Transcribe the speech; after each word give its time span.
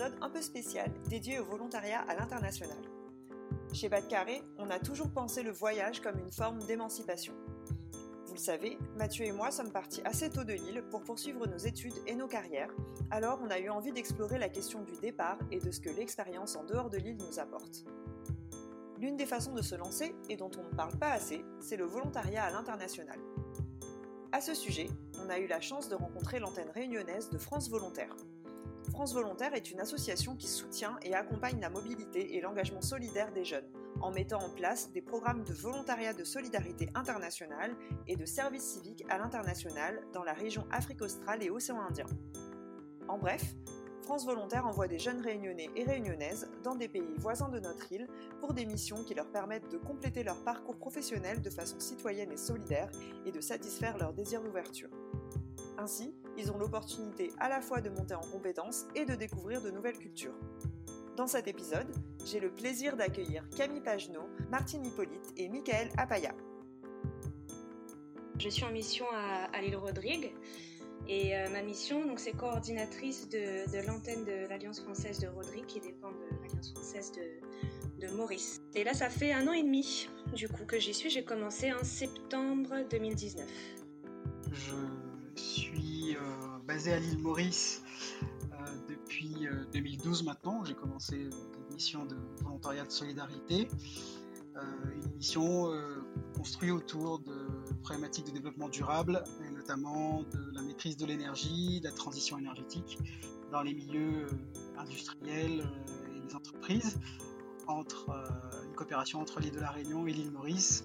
Un 0.00 0.30
peu 0.30 0.40
spécial 0.40 0.90
dédié 1.08 1.38
au 1.38 1.44
volontariat 1.44 2.00
à 2.08 2.14
l'international. 2.14 2.78
Chez 3.72 3.90
Carré, 4.08 4.42
on 4.58 4.70
a 4.70 4.78
toujours 4.78 5.10
pensé 5.10 5.42
le 5.42 5.50
voyage 5.50 6.00
comme 6.00 6.18
une 6.18 6.32
forme 6.32 6.60
d'émancipation. 6.60 7.34
Vous 8.26 8.34
le 8.34 8.38
savez, 8.38 8.78
Mathieu 8.96 9.26
et 9.26 9.32
moi 9.32 9.50
sommes 9.50 9.72
partis 9.72 10.00
assez 10.04 10.30
tôt 10.30 10.44
de 10.44 10.54
l'île 10.54 10.82
pour 10.90 11.02
poursuivre 11.02 11.46
nos 11.46 11.58
études 11.58 11.94
et 12.06 12.14
nos 12.14 12.28
carrières, 12.28 12.70
alors 13.10 13.40
on 13.42 13.50
a 13.50 13.58
eu 13.58 13.68
envie 13.68 13.92
d'explorer 13.92 14.38
la 14.38 14.48
question 14.48 14.82
du 14.82 14.92
départ 14.92 15.38
et 15.50 15.58
de 15.58 15.70
ce 15.70 15.80
que 15.80 15.90
l'expérience 15.90 16.56
en 16.56 16.64
dehors 16.64 16.88
de 16.88 16.96
l'île 16.96 17.18
nous 17.18 17.38
apporte. 17.38 17.84
L'une 18.98 19.16
des 19.16 19.26
façons 19.26 19.52
de 19.52 19.62
se 19.62 19.74
lancer, 19.74 20.14
et 20.30 20.36
dont 20.36 20.50
on 20.58 20.62
ne 20.62 20.76
parle 20.76 20.96
pas 20.96 21.10
assez, 21.10 21.44
c'est 21.60 21.76
le 21.76 21.84
volontariat 21.84 22.44
à 22.44 22.50
l'international. 22.50 23.18
À 24.30 24.40
ce 24.40 24.54
sujet, 24.54 24.88
on 25.22 25.28
a 25.28 25.38
eu 25.38 25.46
la 25.46 25.60
chance 25.60 25.88
de 25.88 25.94
rencontrer 25.94 26.38
l'antenne 26.38 26.70
réunionnaise 26.70 27.28
de 27.28 27.36
France 27.36 27.68
Volontaire. 27.68 28.16
France 28.90 29.14
Volontaire 29.14 29.54
est 29.54 29.70
une 29.70 29.80
association 29.80 30.36
qui 30.36 30.48
soutient 30.48 30.98
et 31.02 31.14
accompagne 31.14 31.60
la 31.60 31.70
mobilité 31.70 32.36
et 32.36 32.40
l'engagement 32.40 32.82
solidaire 32.82 33.32
des 33.32 33.44
jeunes, 33.44 33.68
en 34.00 34.10
mettant 34.10 34.42
en 34.42 34.50
place 34.50 34.90
des 34.92 35.00
programmes 35.00 35.44
de 35.44 35.52
volontariat 35.52 36.12
de 36.12 36.24
solidarité 36.24 36.90
internationale 36.94 37.74
et 38.06 38.16
de 38.16 38.24
service 38.24 38.64
civique 38.64 39.04
à 39.08 39.18
l'international 39.18 40.02
dans 40.12 40.24
la 40.24 40.32
région 40.32 40.66
Afrique 40.70 41.02
australe 41.02 41.42
et 41.42 41.50
océan 41.50 41.80
Indien. 41.80 42.06
En 43.08 43.18
bref, 43.18 43.54
France 44.02 44.26
Volontaire 44.26 44.66
envoie 44.66 44.88
des 44.88 44.98
jeunes 44.98 45.20
réunionnais 45.20 45.70
et 45.76 45.84
réunionnaises 45.84 46.50
dans 46.64 46.74
des 46.74 46.88
pays 46.88 47.14
voisins 47.18 47.48
de 47.48 47.60
notre 47.60 47.90
île 47.92 48.08
pour 48.40 48.52
des 48.52 48.66
missions 48.66 49.04
qui 49.04 49.14
leur 49.14 49.30
permettent 49.30 49.70
de 49.70 49.78
compléter 49.78 50.24
leur 50.24 50.42
parcours 50.42 50.76
professionnel 50.76 51.40
de 51.40 51.50
façon 51.50 51.78
citoyenne 51.78 52.32
et 52.32 52.36
solidaire 52.36 52.90
et 53.26 53.30
de 53.30 53.40
satisfaire 53.40 53.96
leur 53.98 54.12
désir 54.12 54.42
d'ouverture. 54.42 54.90
Ainsi, 55.78 56.14
ils 56.38 56.50
ont 56.50 56.58
l'opportunité 56.58 57.32
à 57.38 57.48
la 57.48 57.60
fois 57.60 57.80
de 57.80 57.90
monter 57.90 58.14
en 58.14 58.20
compétences 58.20 58.86
et 58.94 59.04
de 59.04 59.14
découvrir 59.14 59.62
de 59.62 59.70
nouvelles 59.70 59.98
cultures. 59.98 60.34
Dans 61.16 61.26
cet 61.26 61.46
épisode, 61.46 61.86
j'ai 62.24 62.40
le 62.40 62.50
plaisir 62.50 62.96
d'accueillir 62.96 63.48
Camille 63.56 63.82
Pagenot, 63.82 64.28
Martine 64.50 64.84
Hippolyte 64.84 65.32
et 65.36 65.48
Michael 65.48 65.90
Apaya. 65.98 66.34
Je 68.38 68.48
suis 68.48 68.64
en 68.64 68.70
mission 68.70 69.04
à, 69.12 69.44
à 69.56 69.60
l'île 69.60 69.76
Rodrigue 69.76 70.32
et 71.08 71.36
euh, 71.36 71.48
ma 71.50 71.62
mission, 71.62 72.06
donc, 72.06 72.20
c'est 72.20 72.32
coordinatrice 72.32 73.28
de, 73.28 73.70
de 73.72 73.86
l'antenne 73.86 74.24
de 74.24 74.48
l'Alliance 74.48 74.80
française 74.80 75.18
de 75.18 75.26
Rodrigue 75.28 75.66
qui 75.66 75.80
dépend 75.80 76.10
de 76.10 76.42
l'Alliance 76.42 76.72
française 76.72 77.12
de, 77.12 78.06
de 78.06 78.12
Maurice. 78.12 78.60
Et 78.74 78.84
là, 78.84 78.94
ça 78.94 79.10
fait 79.10 79.32
un 79.32 79.48
an 79.48 79.52
et 79.52 79.62
demi 79.62 80.08
du 80.34 80.48
coup 80.48 80.64
que 80.64 80.78
j'y 80.78 80.94
suis. 80.94 81.10
J'ai 81.10 81.24
commencé 81.24 81.72
en 81.72 81.82
septembre 81.82 82.76
2019. 82.90 83.44
Je 84.52 85.40
suis 85.40 85.91
basé 86.66 86.92
à 86.92 86.98
l'île 86.98 87.18
Maurice 87.18 87.82
euh, 88.22 88.56
depuis 88.88 89.48
2012 89.72 90.24
maintenant. 90.24 90.64
J'ai 90.64 90.74
commencé 90.74 91.16
une 91.16 91.74
mission 91.74 92.04
de 92.04 92.16
volontariat 92.42 92.84
de 92.84 92.90
solidarité, 92.90 93.68
une 94.54 95.16
mission 95.16 95.72
construite 96.36 96.72
autour 96.72 97.20
de 97.20 97.48
problématiques 97.82 98.26
de 98.26 98.32
développement 98.32 98.68
durable, 98.68 99.24
et 99.46 99.50
notamment 99.50 100.22
de 100.24 100.54
la 100.54 100.60
maîtrise 100.60 100.98
de 100.98 101.06
l'énergie, 101.06 101.80
de 101.80 101.86
la 101.86 101.92
transition 101.92 102.38
énergétique 102.38 102.98
dans 103.50 103.62
les 103.62 103.72
milieux 103.72 104.26
industriels 104.76 105.66
et 106.06 106.20
les 106.26 106.34
entreprises, 106.34 106.98
entre 107.66 108.10
une 108.68 108.74
coopération 108.74 109.20
entre 109.20 109.40
l'île 109.40 109.52
de 109.52 109.60
la 109.60 109.70
Réunion 109.70 110.06
et 110.06 110.12
l'île 110.12 110.30
Maurice. 110.30 110.84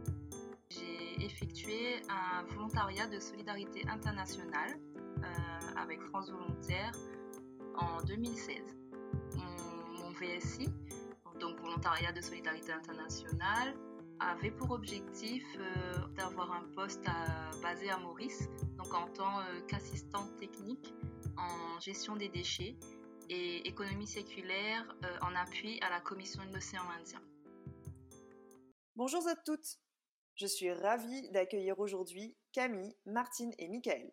J'ai 0.69 1.25
effectué 1.25 2.01
un 2.09 2.43
volontariat 2.53 3.07
de 3.07 3.19
solidarité 3.19 3.83
internationale 3.87 4.77
euh, 4.95 4.96
avec 5.75 6.01
France 6.01 6.29
Volontaire 6.29 6.91
en 7.75 8.03
2016. 8.03 8.57
Mon, 9.35 10.11
VSI, 10.19 10.67
donc 11.39 11.59
volontariat 11.59 12.11
de 12.11 12.21
solidarité 12.21 12.71
internationale, 12.71 13.75
avait 14.19 14.49
pour 14.49 14.71
objectif 14.71 15.45
euh, 15.59 16.07
d'avoir 16.15 16.51
un 16.51 16.63
poste 16.75 17.05
basé 17.61 17.91
à 17.91 17.97
Maurice, 17.97 18.49
donc 18.77 18.93
en 18.95 19.07
tant 19.09 19.39
euh, 19.39 19.61
qu'assistante 19.67 20.35
technique 20.37 20.93
en 21.37 21.79
gestion 21.79 22.15
des 22.15 22.29
déchets 22.29 22.75
et 23.29 23.67
économie 23.67 24.07
séculaire 24.07 24.95
euh, 25.03 25.17
en 25.21 25.35
appui 25.35 25.79
à 25.81 25.89
la 25.89 25.99
Commission 25.99 26.43
de 26.45 26.53
l'océan 26.53 26.81
Indien. 26.99 27.21
Bonjour 28.95 29.27
à 29.27 29.35
toutes 29.35 29.77
Je 30.35 30.47
suis 30.47 30.71
ravie 30.71 31.29
d'accueillir 31.29 31.79
aujourd'hui 31.79 32.35
Camille, 32.53 32.95
Martine 33.05 33.53
et 33.59 33.67
Michael. 33.67 34.11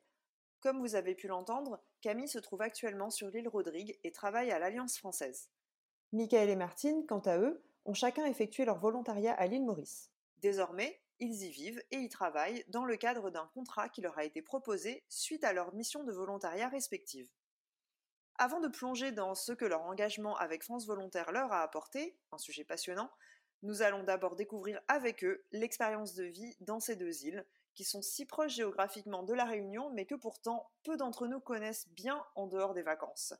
Comme 0.64 0.80
vous 0.80 0.94
avez 0.94 1.14
pu 1.14 1.26
l'entendre, 1.26 1.78
Camille 2.00 2.26
se 2.26 2.38
trouve 2.38 2.62
actuellement 2.62 3.10
sur 3.10 3.28
l'île 3.28 3.48
Rodrigue 3.48 3.98
et 4.02 4.12
travaille 4.12 4.50
à 4.50 4.58
l'Alliance 4.58 4.96
française. 4.96 5.50
Michael 6.10 6.48
et 6.48 6.56
Martine, 6.56 7.04
quant 7.06 7.18
à 7.18 7.36
eux, 7.36 7.62
ont 7.84 7.92
chacun 7.92 8.24
effectué 8.24 8.64
leur 8.64 8.78
volontariat 8.78 9.34
à 9.34 9.46
l'île 9.46 9.66
Maurice. 9.66 10.10
Désormais, 10.38 11.02
ils 11.18 11.42
y 11.42 11.50
vivent 11.50 11.82
et 11.90 11.98
y 11.98 12.08
travaillent 12.08 12.64
dans 12.68 12.86
le 12.86 12.96
cadre 12.96 13.28
d'un 13.28 13.46
contrat 13.52 13.90
qui 13.90 14.00
leur 14.00 14.16
a 14.16 14.24
été 14.24 14.40
proposé 14.40 15.04
suite 15.10 15.44
à 15.44 15.52
leur 15.52 15.74
mission 15.74 16.02
de 16.02 16.12
volontariat 16.12 16.70
respective. 16.70 17.28
Avant 18.36 18.60
de 18.60 18.68
plonger 18.68 19.12
dans 19.12 19.34
ce 19.34 19.52
que 19.52 19.66
leur 19.66 19.82
engagement 19.82 20.34
avec 20.38 20.62
France 20.62 20.86
Volontaire 20.86 21.30
leur 21.30 21.52
a 21.52 21.60
apporté, 21.60 22.16
un 22.32 22.38
sujet 22.38 22.64
passionnant, 22.64 23.10
nous 23.62 23.82
allons 23.82 24.02
d'abord 24.02 24.34
découvrir 24.34 24.80
avec 24.88 25.24
eux 25.24 25.44
l'expérience 25.52 26.14
de 26.14 26.24
vie 26.24 26.56
dans 26.60 26.80
ces 26.80 26.96
deux 26.96 27.26
îles, 27.26 27.44
qui 27.74 27.84
sont 27.84 28.02
si 28.02 28.26
proches 28.26 28.54
géographiquement 28.54 29.22
de 29.22 29.34
la 29.34 29.44
Réunion, 29.44 29.90
mais 29.92 30.06
que 30.06 30.14
pourtant 30.14 30.70
peu 30.84 30.96
d'entre 30.96 31.26
nous 31.26 31.40
connaissent 31.40 31.88
bien 31.90 32.24
en 32.34 32.46
dehors 32.46 32.74
des 32.74 32.82
vacances. 32.82 33.34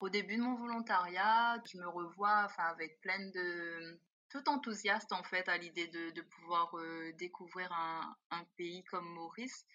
Au 0.00 0.08
début 0.08 0.36
de 0.36 0.42
mon 0.42 0.54
volontariat, 0.54 1.62
je 1.70 1.78
me 1.78 1.88
revois 1.88 2.44
enfin, 2.46 2.64
avec 2.64 3.00
plein 3.00 3.18
de 3.30 4.00
tout 4.30 4.48
enthousiaste 4.48 5.12
en 5.12 5.22
fait 5.24 5.48
à 5.48 5.58
l'idée 5.58 5.88
de, 5.88 6.10
de 6.10 6.22
pouvoir 6.22 6.76
euh, 6.78 7.12
découvrir 7.18 7.70
un, 7.72 8.16
un, 8.30 8.44
pays 8.56 8.84
comme 8.84 9.06
Maurice 9.06 9.66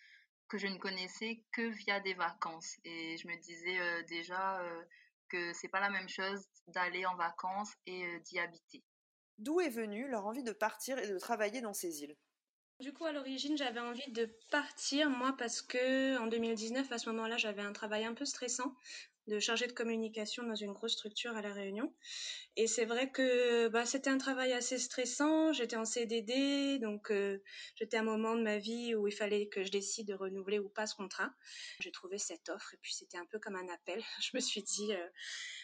que 0.48 0.58
je 0.58 0.68
ne 0.68 0.78
connaissais 0.78 1.44
que 1.52 1.70
via 1.70 2.00
des 2.00 2.14
vacances 2.14 2.78
et 2.84 3.18
je 3.18 3.28
me 3.28 3.36
disais 3.42 3.80
euh, 3.80 4.04
déjà 4.04 4.62
euh, 4.62 4.84
que 5.30 5.54
c'est 5.54 5.68
pas 5.68 5.80
la 5.80 5.90
même 5.90 6.10
chose 6.10 6.46
d'aller 6.68 7.06
en 7.06 7.16
vacances 7.16 7.74
et 7.86 8.06
euh, 8.06 8.20
d'y 8.20 8.40
habiter. 8.40 8.84
D'où 9.38 9.60
est 9.60 9.70
venue 9.70 10.08
leur 10.08 10.26
envie 10.26 10.44
de 10.44 10.54
partir 10.54 10.98
et 10.98 11.08
de 11.08 11.20
travailler 11.20 11.62
dans 11.62 11.74
ces 11.74 12.02
îles? 12.02 12.16
Du 12.80 12.94
coup, 12.94 13.06
à 13.06 13.12
l'origine, 13.12 13.58
j'avais 13.58 13.80
envie 13.80 14.12
de 14.12 14.30
partir, 14.52 15.10
moi, 15.10 15.36
parce 15.38 15.62
que 15.62 16.18
en 16.20 16.28
2019, 16.28 16.92
à 16.92 16.98
ce 16.98 17.10
moment-là, 17.10 17.38
j'avais 17.38 17.62
un 17.62 17.74
travail 17.74 18.06
un 18.06 18.14
peu 18.14 18.26
stressant 18.26 18.76
de 19.28 19.40
chargé 19.40 19.66
de 19.66 19.72
communication 19.72 20.44
dans 20.44 20.56
une 20.56 20.74
grosse 20.74 20.94
structure 20.94 21.36
à 21.36 21.42
La 21.42 21.52
Réunion. 21.52 21.92
Et 22.58 22.68
c'est 22.68 22.86
vrai 22.86 23.10
que 23.10 23.68
bah, 23.70 23.86
c'était 23.86 24.10
un 24.10 24.18
travail 24.18 24.54
assez 24.54 24.78
stressant. 24.78 25.52
J'étais 25.52 25.76
en 25.76 25.86
CDD, 25.86 26.78
donc 26.80 27.12
euh, 27.12 27.40
j'étais 27.76 27.98
à 27.98 28.02
un 28.02 28.04
moment 28.04 28.36
de 28.36 28.44
ma 28.44 28.58
vie 28.60 28.94
où 28.94 29.08
il 29.08 29.12
fallait 29.12 29.48
que 29.48 29.64
je 29.64 29.72
décide 29.72 30.08
de 30.08 30.14
renouveler 30.14 30.60
ou 30.60 30.70
pas 30.70 30.86
ce 30.86 30.96
contrat. 30.96 31.34
J'ai 31.80 31.92
trouvé 31.92 32.18
cette 32.18 32.50
offre 32.50 32.74
et 32.76 32.78
puis 32.82 32.94
c'était 32.94 33.18
un 33.18 33.26
peu 33.26 33.40
comme 33.40 33.56
un 33.56 33.68
appel. 33.70 34.04
Je 34.22 34.30
me 34.36 34.40
suis 34.40 34.62
dit, 34.62 34.94
euh, 34.94 35.08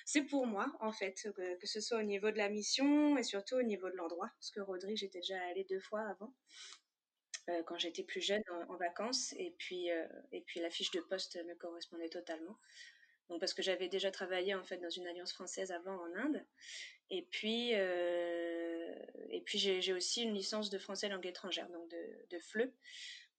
c'est 0.06 0.24
pour 0.24 0.48
moi 0.48 0.66
en 0.80 0.92
fait, 0.92 1.28
que, 1.36 1.58
que, 1.60 1.68
ce 1.68 1.82
soit 1.82 2.00
au 2.00 2.04
niveau 2.04 2.32
de 2.32 2.38
la 2.38 2.50
mission 2.50 3.18
et 3.18 3.24
surtout 3.24 3.56
au 3.56 3.64
niveau 3.64 3.90
de 3.90 3.96
l'endroit, 3.96 4.30
parce 4.40 4.50
que 4.52 4.60
Rodrigue, 4.62 4.98
j'étais 4.98 5.20
déjà 5.20 5.40
allée 5.50 5.66
deux 5.66 5.80
fois 5.80 6.02
avant. 6.02 6.34
Euh, 7.50 7.64
quand 7.64 7.78
j'étais 7.78 8.04
plus 8.04 8.22
jeune 8.22 8.44
en, 8.70 8.76
vacances 8.76 9.34
et 9.34 9.56
puis 9.58 9.90
euh, 9.90 10.08
et 10.32 10.42
puis 10.42 10.60
la 10.60 10.70
fiche 10.70 10.92
de 10.92 11.00
poste 11.02 11.44
me 11.44 11.56
correspondait 11.56 12.10
totalement. 12.10 12.60
Donc 13.30 13.40
parce 13.40 13.54
que 13.54 13.64
j'avais 13.64 13.88
déjà 13.88 14.12
travaillé 14.12 14.54
en 14.54 14.64
fait 14.64 14.78
dans 14.78 14.90
une 14.90 15.08
alliance 15.08 15.34
française 15.34 15.72
avant 15.72 15.96
en 15.96 16.16
Inde. 16.16 16.46
Et 17.10 17.24
puis 17.24 17.72
euh, 17.74 18.96
et 19.30 19.42
puis 19.42 19.58
j'ai 19.58 19.94
aussi 19.94 20.22
une 20.22 20.36
licence 20.36 20.70
de 20.70 20.78
français 20.78 21.10
langue 21.10 21.26
étrangère 21.26 21.68
donc 21.70 21.90
de, 21.90 22.28
de 22.30 22.40
FLE. 22.40 22.72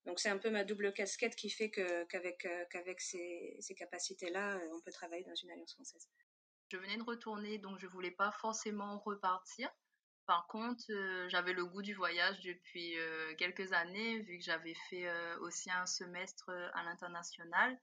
Donc 0.05 0.19
c'est 0.19 0.31
un 0.31 0.39
peu 0.39 0.51
ma 0.51 0.65
double 0.65 0.93
casquette 0.93 1.37
qui 1.37 1.49
fait 1.49 1.71
que 1.71 2.05
qu'avec 2.07 2.49
qu'avec 2.71 3.01
ces, 3.01 3.57
ces 3.61 3.75
capacités 3.77 4.31
là 4.31 4.61
on 4.73 4.81
peut 4.81 4.91
travailler 4.91 5.25
dans 5.25 5.37
une 5.37 5.51
alliance 5.53 5.75
française. 5.75 6.09
Je 6.71 6.77
venais 6.77 6.97
de 6.97 7.05
retourner 7.05 7.59
donc 7.59 7.79
je 7.79 7.87
voulais 7.87 8.11
pas 8.11 8.33
forcément 8.33 8.99
repartir 8.99 9.71
Par 10.27 10.47
contre, 10.47 10.85
j'avais 11.29 11.53
le 11.53 11.65
goût 11.67 11.83
du 11.83 11.95
voyage 11.95 12.41
depuis 12.41 12.95
quelques 13.39 13.73
années, 13.73 14.21
vu 14.21 14.39
que 14.39 14.45
j'avais 14.45 14.75
fait 14.89 15.11
aussi 15.41 15.71
un 15.71 15.87
semestre 15.87 16.51
à 16.75 16.85
l'international 16.85 17.79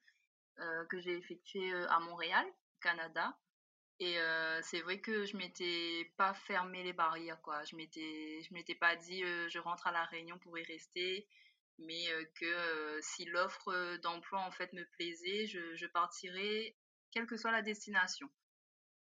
que 0.90 1.00
j'ai 1.00 1.16
effectué 1.18 1.74
à 1.90 2.00
Montréal, 2.00 2.46
Canada. 2.82 3.38
Et 4.00 4.18
c'est 4.62 4.82
vrai 4.82 5.02
que 5.02 5.26
je 5.26 5.36
m'étais 5.36 6.14
pas 6.18 6.34
fermé 6.34 6.84
les 6.84 6.94
barrières, 6.94 7.42
quoi. 7.42 7.64
Je 7.66 7.76
m'étais, 7.76 8.40
m'étais 8.52 8.76
pas 8.76 8.96
dit 8.96 9.22
je 9.22 9.60
rentre 9.60 9.88
à 9.88 9.92
la 9.92 10.06
Réunion 10.06 10.40
pour 10.40 10.58
y 10.58 10.64
rester, 10.64 11.28
mais 11.78 12.06
que 12.40 13.00
si 13.02 13.26
l'offre 13.26 13.98
d'emploi 13.98 14.40
en 14.40 14.52
fait 14.52 14.72
me 14.74 14.86
plaisait, 14.98 15.46
je 15.48 15.86
partirais 15.88 16.78
quelle 17.12 17.28
que 17.28 17.38
soit 17.38 17.52
la 17.52 17.62
destination. 17.62 18.30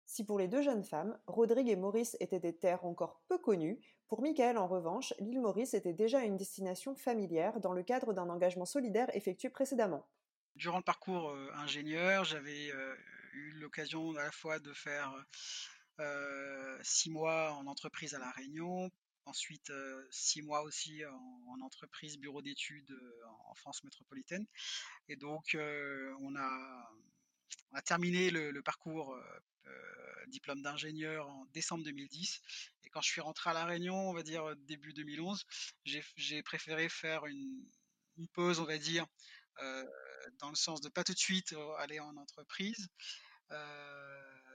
Si 0.06 0.24
pour 0.24 0.38
les 0.38 0.48
deux 0.48 0.62
jeunes 0.62 0.84
femmes, 0.84 1.18
Rodrigue 1.28 1.70
et 1.70 1.76
Maurice 1.76 2.16
étaient 2.20 2.40
des 2.40 2.56
terres 2.56 2.86
encore 2.86 3.22
peu 3.28 3.38
connues, 3.38 3.80
pour 4.08 4.22
Michael 4.22 4.58
en 4.58 4.68
revanche, 4.68 5.14
l'île 5.20 5.42
Maurice 5.42 5.74
était 5.74 5.94
déjà 5.94 6.24
une 6.24 6.38
destination 6.38 6.96
familière 6.96 7.60
dans 7.60 7.74
le 7.74 7.82
cadre 7.82 8.14
d'un 8.14 8.30
engagement 8.30 8.66
solidaire 8.66 9.10
effectué 9.16 9.50
précédemment. 9.50 10.08
Durant 10.56 10.78
le 10.78 10.84
parcours 10.84 11.30
euh, 11.30 11.52
ingénieur, 11.56 12.24
j'avais 12.24 12.72
euh, 12.72 12.96
eu 13.34 13.52
l'occasion 13.54 14.16
à 14.16 14.24
la 14.24 14.32
fois 14.32 14.60
de 14.60 14.72
faire 14.74 15.12
euh, 16.00 16.80
six 16.84 17.10
mois 17.10 17.54
en 17.54 17.66
entreprise 17.66 18.14
à 18.14 18.20
La 18.20 18.30
Réunion, 18.30 18.92
ensuite 19.26 19.72
six 20.12 20.44
mois 20.44 20.62
aussi 20.62 21.04
en, 21.06 21.62
entreprise 21.62 22.20
bureau 22.20 22.44
d'études 22.44 22.96
en 23.50 23.56
France 23.56 23.84
métropolitaine. 23.84 24.46
Et 25.10 25.16
donc 25.16 25.58
on 26.22 26.36
a, 26.36 26.92
terminé 27.86 28.30
le 28.32 28.62
parcours 28.62 29.16
diplôme 30.28 30.62
d'ingénieur 30.62 31.28
en 31.30 31.46
décembre 31.54 31.84
2010. 31.84 32.42
Et 32.84 32.90
quand 32.90 33.02
je 33.02 33.10
suis 33.10 33.22
rentré 33.22 33.50
à 33.50 33.54
La 33.54 33.66
Réunion, 33.66 34.10
on 34.10 34.14
va 34.14 34.24
dire 34.24 34.56
début 34.68 34.94
2011, 34.94 35.46
j'ai 35.84 36.44
préféré 36.44 36.90
faire 36.90 37.26
une, 37.26 37.66
pause, 38.34 38.60
on 38.60 38.66
va 38.66 38.78
dire, 38.78 39.06
dans 40.40 40.50
le 40.50 40.56
sens 40.56 40.82
de 40.82 40.90
pas 40.90 41.04
tout 41.04 41.14
de 41.14 41.20
suite 41.20 41.54
aller 41.78 42.00
en 42.00 42.16
entreprise. 42.18 42.88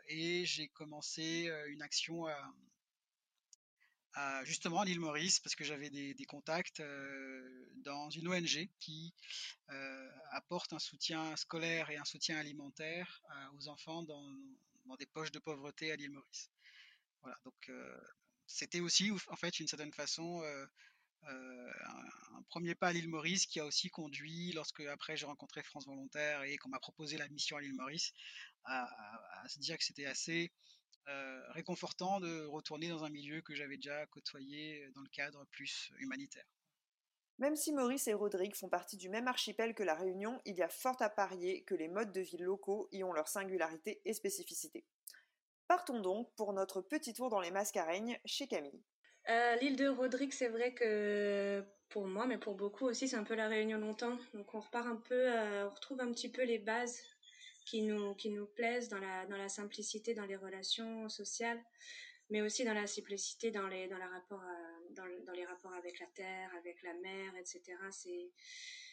et 0.08 0.44
j'ai 0.44 0.69
commencé 0.69 1.50
une 1.69 1.82
action 1.82 2.26
à, 2.26 2.52
justement 4.44 4.80
à 4.80 4.84
l'île 4.84 5.00
Maurice 5.00 5.40
parce 5.40 5.54
que 5.54 5.64
j'avais 5.64 5.90
des, 5.90 6.24
contacts 6.26 6.82
dans 7.76 8.10
une 8.10 8.28
ONG 8.28 8.68
qui 8.80 9.14
apporte 10.30 10.72
un 10.72 10.78
soutien 10.78 11.36
scolaire 11.36 11.90
et 11.90 11.96
un 11.96 12.04
soutien 12.04 12.36
alimentaire 12.36 13.22
aux 13.56 13.68
enfants 13.68 14.02
dans, 14.02 14.36
dans 14.86 14.96
des 14.96 15.06
poches 15.06 15.32
de 15.32 15.38
pauvreté 15.38 15.92
à 15.92 15.96
l'île 15.96 16.10
Maurice. 16.10 16.50
Voilà, 17.22 17.38
donc 17.44 17.68
euh, 17.68 18.00
c'était 18.46 18.80
aussi 18.80 19.10
en 19.28 19.36
fait 19.36 19.60
une 19.60 19.68
certaine 19.68 19.92
façon 19.92 20.42
euh, 20.42 20.66
euh, 21.24 21.72
un, 22.34 22.42
premier 22.48 22.74
pas 22.74 22.88
à 22.88 22.92
l'île 22.92 23.08
Maurice 23.08 23.46
qui 23.46 23.60
a 23.60 23.66
aussi 23.66 23.90
conduit, 23.90 24.52
lorsque 24.52 24.80
après 24.80 25.16
j'ai 25.16 25.26
rencontré 25.26 25.62
France 25.62 25.86
Volontaire 25.86 26.42
et 26.42 26.56
qu'on 26.56 26.70
m'a 26.70 26.80
proposé 26.80 27.18
la 27.18 27.28
mission 27.28 27.56
à 27.56 27.60
l'île 27.60 27.74
Maurice, 27.74 28.12
à, 28.64 28.88
se 29.48 29.58
dire 29.58 29.78
que 29.78 29.84
c'était 29.84 30.06
assez 30.06 30.50
réconfortant 31.50 32.20
de 32.20 32.44
retourner 32.47 32.88
dans 32.88 33.05
un 33.05 33.11
milieu 33.11 33.41
que 33.43 33.55
j'avais 33.55 33.76
déjà 33.76 34.06
côtoyé 34.06 34.88
dans 34.94 35.02
le 35.02 35.08
cadre 35.08 35.44
plus 35.50 35.91
humanitaire. 35.99 36.47
Même 37.41 37.56
si 37.56 37.73
Maurice 37.73 38.06
et 38.06 38.12
Rodrigue 38.12 38.55
font 38.55 38.69
partie 38.69 38.99
du 38.99 39.08
même 39.08 39.26
archipel 39.26 39.75
que 39.75 39.82
la 39.82 39.94
Réunion, 39.94 40.43
il 40.44 40.56
y 40.56 40.62
a 40.62 40.69
fort 40.69 41.00
à 41.00 41.08
parier 41.08 41.62
que 41.64 41.75
les 41.75 41.88
modes 41.88 42.12
de 42.12 42.20
vie 42.20 42.37
locaux 42.37 42.87
y 42.93 43.02
ont 43.02 43.14
leur 43.14 43.29
singularité 43.29 44.02
et 44.05 44.12
spécificité. 44.12 44.85
Partons 45.67 46.00
donc 46.00 46.31
pour 46.35 46.52
notre 46.52 46.82
petit 46.82 47.14
tour 47.14 47.31
dans 47.31 47.41
les 47.41 47.50
Mascareignes 47.50 48.19
chez 48.26 48.46
Camille. 48.46 48.82
Euh, 49.31 49.56
l'île 49.56 49.76
de 49.76 49.88
Rodrigue, 49.88 50.32
c'est 50.35 50.49
vrai 50.49 50.75
que 50.75 51.64
pour 51.88 52.06
moi, 52.06 52.26
mais 52.26 52.37
pour 52.37 52.56
beaucoup 52.56 52.85
aussi, 52.85 53.08
c'est 53.08 53.17
un 53.17 53.25
peu 53.25 53.35
la 53.35 53.49
Réunion 53.49 53.79
longtemps. 53.79 54.19
Donc 54.35 54.53
on 54.53 54.61
repart 54.61 54.87
un 54.87 54.96
peu, 54.96 55.14
euh, 55.14 55.67
on 55.67 55.70
retrouve 55.70 56.00
un 56.00 56.12
petit 56.12 56.31
peu 56.31 56.44
les 56.44 56.58
bases 56.58 57.00
qui 57.70 57.82
nous, 57.82 58.14
qui 58.17 58.31
nous 58.31 58.46
plaisent 58.46 58.88
dans 58.88 58.99
la, 58.99 59.26
dans 59.26 59.37
la 59.37 59.49
simplicité, 59.49 60.12
dans 60.12 60.26
les 60.26 60.34
relations 60.34 61.08
sociales, 61.08 61.62
mais 62.28 62.43
aussi 62.43 62.64
dans 62.64 62.75
la 62.75 62.88
simplicité, 62.88 63.52
dans 63.52 63.69
les, 63.69 63.87
dans 63.87 63.99
la 63.99 64.08
rapport 64.08 64.43
à, 64.43 64.58
dans, 64.96 65.32
les 65.32 65.44
rapports 65.46 65.72
avec 65.75 66.00
la 66.00 66.06
terre, 66.06 66.50
avec 66.58 66.82
la 66.82 66.94
mer, 66.94 67.32
etc. 67.37 67.61
C'est, 67.93 68.32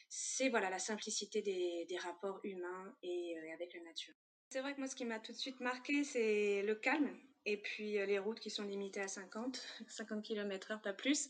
c'est 0.09 0.49
voilà 0.49 0.69
la 0.69 0.77
simplicité 0.77 1.41
des, 1.41 1.85
des 1.89 1.97
rapports 1.97 2.39
humains 2.43 2.95
et, 3.01 3.35
euh, 3.39 3.53
avec 3.53 3.73
la 3.73 3.81
nature. 3.81 4.13
C'est 4.51 4.61
vrai 4.61 4.75
que 4.75 4.79
moi, 4.79 4.87
ce 4.87 4.95
qui 4.95 5.05
m'a 5.05 5.19
tout 5.19 5.31
de 5.31 5.37
suite 5.37 5.59
marqué, 5.59 6.03
c'est 6.03 6.61
le 6.61 6.75
calme 6.75 7.17
et 7.45 7.57
puis 7.57 7.97
euh, 7.97 8.05
les 8.05 8.19
routes 8.19 8.39
qui 8.39 8.51
sont 8.51 8.63
limitées 8.63 9.01
à 9.01 9.07
50, 9.07 9.59
50 9.87 10.23
km 10.23 10.71
heure, 10.71 10.81
pas 10.81 10.93
plus. 10.93 11.29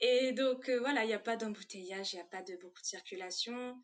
Et 0.00 0.32
donc 0.32 0.68
euh, 0.68 0.80
voilà, 0.80 1.04
il 1.04 1.06
n'y 1.06 1.14
a 1.14 1.20
pas 1.20 1.36
d'embouteillage, 1.36 2.12
il 2.12 2.16
n'y 2.16 2.22
a 2.22 2.26
pas 2.26 2.42
de 2.42 2.56
beaucoup 2.56 2.80
de 2.80 2.86
circulation. 2.86 3.80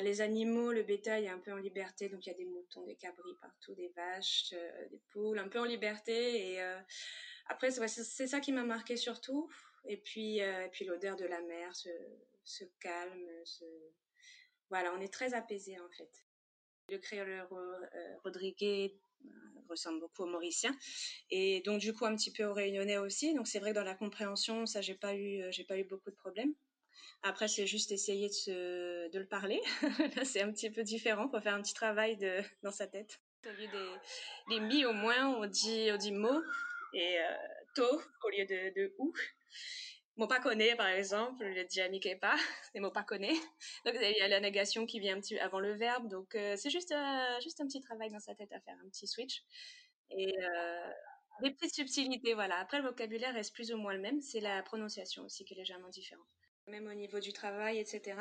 Les 0.00 0.20
animaux, 0.20 0.72
le 0.72 0.82
bétail 0.82 1.26
est 1.26 1.30
un 1.30 1.38
peu 1.38 1.52
en 1.52 1.56
liberté, 1.56 2.08
donc 2.08 2.26
il 2.26 2.30
y 2.30 2.32
a 2.32 2.36
des 2.36 2.44
moutons, 2.44 2.84
des 2.84 2.96
cabris 2.96 3.34
partout, 3.40 3.74
des 3.74 3.88
vaches, 3.96 4.50
des 4.90 5.00
poules, 5.10 5.38
un 5.38 5.48
peu 5.48 5.60
en 5.60 5.64
liberté. 5.64 6.52
Et 6.52 6.60
après, 7.46 7.70
c'est 7.70 8.26
ça 8.26 8.40
qui 8.40 8.52
m'a 8.52 8.64
marqué 8.64 8.96
surtout. 8.96 9.48
Et 9.88 9.96
puis, 9.96 10.42
euh, 10.42 10.68
puis 10.72 10.84
l'odeur 10.84 11.16
de 11.16 11.24
la 11.24 11.40
mer, 11.42 11.74
ce, 11.74 12.64
calme, 12.80 13.28
voilà, 14.68 14.92
on 14.96 15.00
est 15.00 15.12
très 15.12 15.34
apaisé 15.34 15.78
en 15.78 15.88
fait. 15.90 16.24
Le 16.88 16.98
créole 16.98 17.28
euh, 17.28 18.16
Rodriguez 18.22 18.98
euh, 19.24 19.28
ressemble 19.68 20.00
beaucoup 20.00 20.22
au 20.22 20.26
mauricien 20.26 20.76
et 21.30 21.60
donc 21.62 21.80
du 21.80 21.92
coup 21.92 22.04
un 22.04 22.14
petit 22.14 22.32
peu 22.32 22.44
au 22.44 22.52
réunionnais 22.52 22.98
aussi. 22.98 23.34
Donc 23.34 23.46
c'est 23.48 23.58
vrai 23.58 23.70
que 23.70 23.76
dans 23.76 23.84
la 23.84 23.94
compréhension, 23.94 24.66
ça 24.66 24.80
j'ai 24.80 24.94
pas 24.94 25.14
eu, 25.14 25.42
j'ai 25.50 25.64
pas 25.64 25.78
eu 25.78 25.84
beaucoup 25.84 26.10
de 26.10 26.16
problèmes. 26.16 26.54
Après, 27.22 27.48
c'est 27.48 27.66
juste 27.66 27.92
essayer 27.92 28.28
de, 28.28 28.32
se, 28.32 29.10
de 29.10 29.18
le 29.18 29.26
parler. 29.26 29.60
Là, 30.16 30.24
c'est 30.24 30.42
un 30.42 30.52
petit 30.52 30.70
peu 30.70 30.82
différent. 30.82 31.28
pour 31.28 31.40
faire 31.40 31.54
un 31.54 31.62
petit 31.62 31.74
travail 31.74 32.16
de, 32.16 32.40
dans 32.62 32.70
sa 32.70 32.86
tête. 32.86 33.20
Au 33.44 33.50
lieu 33.50 33.68
des, 33.68 34.56
des 34.56 34.60
mi, 34.60 34.84
au 34.84 34.92
moins, 34.92 35.28
on 35.36 35.46
dit, 35.46 35.88
on 35.92 35.96
dit 35.96 36.12
mot 36.12 36.40
et 36.92 37.18
euh, 37.18 37.36
to 37.74 37.84
au 37.84 38.28
lieu 38.30 38.44
de, 38.46 38.74
de 38.74 38.94
ou. 38.98 39.12
Mot 40.16 40.26
pas 40.26 40.40
connaît, 40.40 40.74
par 40.76 40.88
exemple, 40.88 41.44
le 41.44 41.64
dit 41.64 41.80
pas, 42.20 42.36
c'est 42.72 42.80
mot 42.80 42.90
pas 42.90 43.02
connaît. 43.02 43.34
Donc, 43.84 43.94
il 44.00 44.16
y 44.16 44.22
a 44.22 44.28
la 44.28 44.40
négation 44.40 44.86
qui 44.86 44.98
vient 44.98 45.16
un 45.16 45.20
petit 45.20 45.38
avant 45.38 45.60
le 45.60 45.74
verbe. 45.74 46.08
Donc, 46.08 46.34
euh, 46.34 46.56
c'est 46.56 46.70
juste, 46.70 46.92
euh, 46.92 47.40
juste 47.42 47.60
un 47.60 47.66
petit 47.66 47.80
travail 47.80 48.10
dans 48.10 48.20
sa 48.20 48.34
tête 48.34 48.52
à 48.52 48.60
faire, 48.60 48.76
un 48.84 48.88
petit 48.88 49.06
switch. 49.06 49.42
Et 50.10 50.34
des 51.42 51.50
petites 51.50 51.74
subtilités, 51.74 52.34
voilà. 52.34 52.58
Après, 52.58 52.78
le 52.78 52.84
vocabulaire 52.84 53.34
reste 53.34 53.54
plus 53.54 53.72
ou 53.72 53.76
moins 53.76 53.92
le 53.92 54.00
même. 54.00 54.20
C'est 54.20 54.40
la 54.40 54.62
prononciation 54.62 55.24
aussi 55.24 55.44
qui 55.44 55.54
est 55.54 55.56
légèrement 55.56 55.88
différente. 55.88 56.26
Même 56.68 56.86
au 56.88 56.94
niveau 56.94 57.20
du 57.20 57.32
travail, 57.32 57.78
etc. 57.78 58.16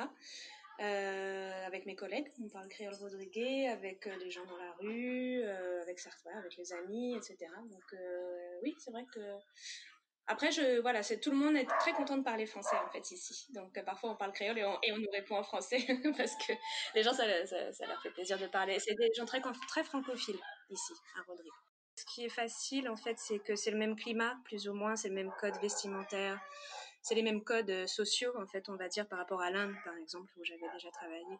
Euh, 0.81 1.65
avec 1.65 1.85
mes 1.85 1.95
collègues, 1.95 2.29
on 2.43 2.49
parle 2.49 2.67
créole 2.67 2.95
rodriguez, 2.95 3.69
avec 3.69 4.07
euh, 4.07 4.15
les 4.17 4.29
gens 4.29 4.45
dans 4.45 4.57
la 4.57 4.73
rue, 4.73 5.41
euh, 5.41 5.81
avec 5.81 5.99
certains, 5.99 6.37
avec 6.37 6.57
les 6.57 6.73
amis, 6.73 7.15
etc. 7.15 7.37
Donc 7.71 7.95
oui, 8.61 8.75
c'est 8.77 8.91
vrai 8.91 9.05
que 9.13 9.21
après, 10.27 10.51
je, 10.51 10.81
voilà, 10.81 11.03
c'est 11.03 11.19
tout 11.19 11.29
le 11.29 11.37
monde 11.37 11.55
est 11.55 11.67
très 11.79 11.93
content 11.93 12.17
de 12.17 12.23
parler 12.23 12.47
français 12.47 12.75
en 12.83 12.89
fait 12.89 13.11
ici. 13.11 13.45
Donc 13.53 13.79
parfois 13.85 14.09
on 14.11 14.15
parle 14.15 14.33
créole 14.33 14.57
et 14.57 14.65
on, 14.65 14.77
et 14.81 14.91
on, 14.91 14.97
nous 14.97 15.11
répond 15.13 15.37
en 15.37 15.43
français 15.43 15.77
parce 16.17 16.35
que 16.45 16.53
les 16.95 17.03
gens 17.03 17.13
ça, 17.13 17.23
ça, 17.45 17.85
leur 17.85 18.01
fait 18.01 18.09
plaisir 18.09 18.37
de 18.37 18.47
parler. 18.47 18.79
C'est 18.79 18.95
des 18.95 19.11
gens 19.15 19.25
très 19.25 19.39
très 19.67 19.83
francophiles 19.83 20.39
ici 20.69 20.93
à 21.17 21.21
Rodrigue. 21.27 21.51
Ce 21.95 22.05
qui 22.05 22.25
est 22.25 22.29
facile 22.29 22.89
en 22.89 22.97
fait, 22.97 23.17
c'est 23.17 23.39
que 23.39 23.55
c'est 23.55 23.71
le 23.71 23.77
même 23.77 23.95
climat 23.95 24.35
plus 24.43 24.67
ou 24.67 24.73
moins, 24.73 24.95
c'est 24.95 25.09
le 25.09 25.15
même 25.15 25.31
code 25.39 25.55
vestimentaire, 25.61 26.41
c'est 27.05 27.13
les 27.13 27.21
mêmes 27.21 27.43
codes 27.43 27.69
euh, 27.69 27.85
sociaux, 27.85 28.33
en 28.35 28.47
fait, 28.47 28.67
on 28.67 28.77
va 28.77 28.87
dire, 28.87 29.07
par 29.07 29.19
rapport 29.19 29.39
à 29.39 29.51
l'Inde, 29.51 29.75
par 29.83 29.95
exemple, 29.95 30.33
où 30.39 30.43
j'avais 30.43 30.67
déjà 30.73 30.89
travaillé. 30.89 31.37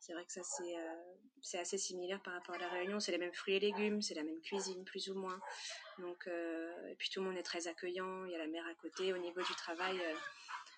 C'est 0.00 0.12
vrai 0.12 0.24
que 0.24 0.30
ça, 0.30 0.42
c'est 0.44 0.76
euh, 0.76 1.60
assez 1.60 1.76
similaire 1.76 2.22
par 2.22 2.34
rapport 2.34 2.54
à 2.54 2.58
la 2.58 2.68
Réunion. 2.68 3.00
C'est 3.00 3.10
les 3.10 3.18
mêmes 3.18 3.34
fruits 3.34 3.54
et 3.54 3.58
légumes, 3.58 4.00
c'est 4.00 4.14
la 4.14 4.22
même 4.22 4.40
cuisine, 4.42 4.84
plus 4.84 5.08
ou 5.08 5.16
moins. 5.16 5.40
Donc, 5.98 6.28
euh, 6.28 6.86
et 6.86 6.94
puis 6.94 7.10
tout 7.10 7.18
le 7.18 7.26
monde 7.26 7.36
est 7.36 7.42
très 7.42 7.66
accueillant, 7.66 8.26
il 8.26 8.30
y 8.30 8.36
a 8.36 8.38
la 8.38 8.46
mer 8.46 8.64
à 8.70 8.74
côté. 8.76 9.12
Au 9.12 9.18
niveau 9.18 9.42
du 9.42 9.54
travail, 9.56 10.00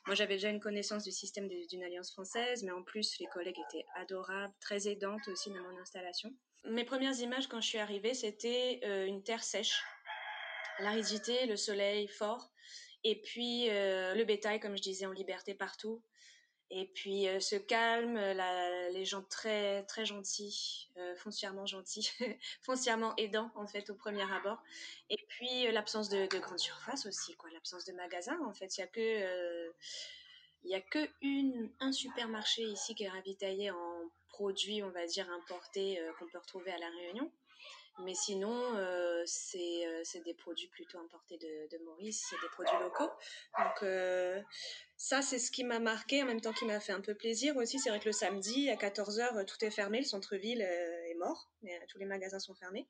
moi, 0.06 0.14
j'avais 0.14 0.36
déjà 0.36 0.48
une 0.48 0.60
connaissance 0.60 1.04
du 1.04 1.12
système 1.12 1.46
d'une 1.46 1.84
alliance 1.84 2.10
française, 2.10 2.62
mais 2.62 2.72
en 2.72 2.82
plus, 2.82 3.18
les 3.18 3.26
collègues 3.26 3.58
étaient 3.68 3.84
adorables, 3.94 4.54
très 4.58 4.88
aidantes 4.88 5.28
aussi 5.28 5.50
dans 5.50 5.60
mon 5.60 5.78
installation. 5.78 6.32
Mes 6.64 6.84
premières 6.84 7.18
images 7.20 7.46
quand 7.46 7.60
je 7.60 7.68
suis 7.68 7.78
arrivée, 7.78 8.14
c'était 8.14 8.80
une 9.06 9.22
terre 9.22 9.44
sèche, 9.44 9.82
l'aridité, 10.78 11.44
le 11.44 11.56
soleil 11.56 12.08
fort, 12.08 12.50
et 13.04 13.20
puis 13.20 13.70
euh, 13.70 14.14
le 14.14 14.24
bétail, 14.24 14.60
comme 14.60 14.76
je 14.76 14.82
disais, 14.82 15.06
en 15.06 15.12
liberté 15.12 15.54
partout. 15.54 16.02
Et 16.72 16.86
puis 16.94 17.26
euh, 17.28 17.40
ce 17.40 17.56
calme, 17.56 18.14
la, 18.14 18.90
les 18.90 19.04
gens 19.04 19.22
très 19.22 19.82
très 19.86 20.06
gentils, 20.06 20.88
euh, 20.98 21.16
foncièrement 21.16 21.66
gentils, 21.66 22.10
foncièrement 22.62 23.14
aidants 23.16 23.50
en 23.56 23.66
fait 23.66 23.90
au 23.90 23.94
premier 23.94 24.30
abord. 24.32 24.62
Et 25.08 25.18
puis 25.28 25.70
l'absence 25.72 26.08
de, 26.10 26.26
de 26.26 26.38
grandes 26.38 26.60
surfaces 26.60 27.06
aussi, 27.06 27.34
quoi, 27.34 27.50
l'absence 27.50 27.84
de 27.86 27.92
magasins 27.92 28.38
en 28.46 28.52
fait. 28.54 28.76
Il 28.76 28.80
y 28.80 28.84
a 28.84 28.86
que 28.86 29.72
Il 30.62 30.68
n'y 30.68 30.74
a 30.76 30.80
que 30.80 31.08
un 31.80 31.92
supermarché 31.92 32.62
ici 32.62 32.94
qui 32.94 33.02
est 33.04 33.08
ravitaillé 33.08 33.72
en 33.72 34.10
produits, 34.28 34.82
on 34.84 34.90
va 34.90 35.06
dire, 35.06 35.28
importés 35.30 36.00
qu'on 36.18 36.28
peut 36.28 36.38
retrouver 36.38 36.70
à 36.70 36.78
La 36.78 36.88
Réunion. 36.90 37.32
Mais 37.98 38.14
sinon, 38.14 38.76
euh, 38.76 39.24
euh, 39.24 40.00
c'est 40.04 40.24
des 40.24 40.34
produits 40.34 40.68
plutôt 40.68 40.98
importés 40.98 41.38
de, 41.38 41.84
Maurice, 41.84 42.26
c'est 42.28 42.40
des 42.40 42.48
produits 42.48 42.78
locaux. 42.80 43.10
Donc 43.58 43.82
euh, 43.82 44.40
ça, 44.96 45.22
c'est 45.22 45.38
ce 45.38 45.50
qui 45.50 45.64
m'a 45.64 45.78
marqué, 45.80 46.22
en 46.22 46.26
même 46.26 46.40
temps 46.40 46.52
qui 46.52 46.64
m'a 46.64 46.80
fait 46.80 46.92
un 46.92 47.00
peu 47.00 47.14
plaisir 47.14 47.56
aussi. 47.56 47.78
C'est 47.78 47.90
vrai 47.90 48.00
que 48.00 48.06
le 48.06 48.12
samedi, 48.12 48.70
à 48.70 48.76
14h, 48.76 49.44
tout 49.44 49.64
est 49.64 49.70
fermé, 49.70 49.98
le 49.98 50.04
centre-ville 50.04 50.62
est 50.62 51.14
mort, 51.18 51.50
tous 51.88 51.98
les 51.98 52.06
magasins 52.06 52.38
sont 52.38 52.54
fermés. 52.54 52.86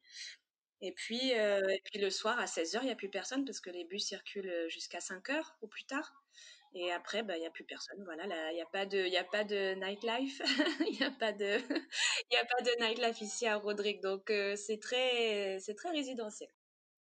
Et 0.82 0.92
puis, 0.92 1.30
et 1.30 1.82
puis 1.84 2.00
le 2.00 2.10
soir, 2.10 2.38
à 2.38 2.46
16h, 2.46 2.78
il 2.82 2.86
n'y 2.86 2.92
a 2.92 2.96
plus 2.96 3.10
personne 3.10 3.44
parce 3.44 3.60
que 3.60 3.70
les 3.70 3.84
bus 3.84 4.06
circulent 4.06 4.66
jusqu'à 4.68 5.00
5h 5.00 5.42
ou 5.62 5.66
plus 5.66 5.84
tard. 5.84 6.24
Et 6.72 6.92
après, 6.92 7.22
bah, 7.22 7.36
il 7.36 7.40
n'y 7.40 7.46
a 7.46 7.50
plus 7.50 7.64
personne. 7.64 8.02
Voilà, 8.04 8.24
il 8.52 8.54
n'y 8.54 8.62
a 8.62 8.66
pas 8.66 8.86
de, 8.86 8.98
il 8.98 9.16
a 9.16 9.24
pas 9.24 9.44
de 9.44 9.74
nightlife. 9.74 10.40
Il 10.88 10.98
n'y 10.98 11.04
a 11.04 11.10
pas 11.10 11.32
de, 11.32 11.58
il 12.30 12.36
a 12.36 12.44
pas 12.44 12.62
de 12.62 12.80
nightlife 12.80 13.20
ici 13.20 13.46
à 13.46 13.56
Rodrigue. 13.56 14.00
Donc, 14.00 14.30
euh, 14.30 14.54
c'est 14.56 14.78
très, 14.78 15.58
c'est 15.60 15.74
très 15.74 15.90
résidentiel. 15.90 16.48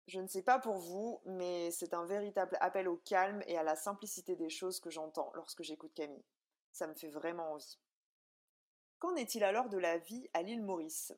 Je 0.08 0.20
ne 0.20 0.26
sais 0.26 0.42
pas 0.42 0.58
pour 0.58 0.78
vous, 0.78 1.22
mais 1.24 1.70
c'est 1.70 1.94
un 1.94 2.04
véritable 2.04 2.56
appel 2.60 2.88
au 2.88 2.96
calme 2.96 3.42
et 3.46 3.56
à 3.56 3.62
la 3.62 3.76
simplicité 3.76 4.36
des 4.36 4.50
choses 4.50 4.80
que 4.80 4.90
j'entends 4.90 5.30
lorsque 5.34 5.62
j'écoute 5.62 5.94
Camille. 5.94 6.24
Ça 6.72 6.86
me 6.86 6.94
fait 6.94 7.08
vraiment 7.08 7.52
envie. 7.52 7.78
Qu'en 8.98 9.14
est-il 9.16 9.44
alors 9.44 9.68
de 9.68 9.78
la 9.78 9.98
vie 9.98 10.28
à 10.34 10.42
l'île 10.42 10.62
Maurice? 10.62 11.12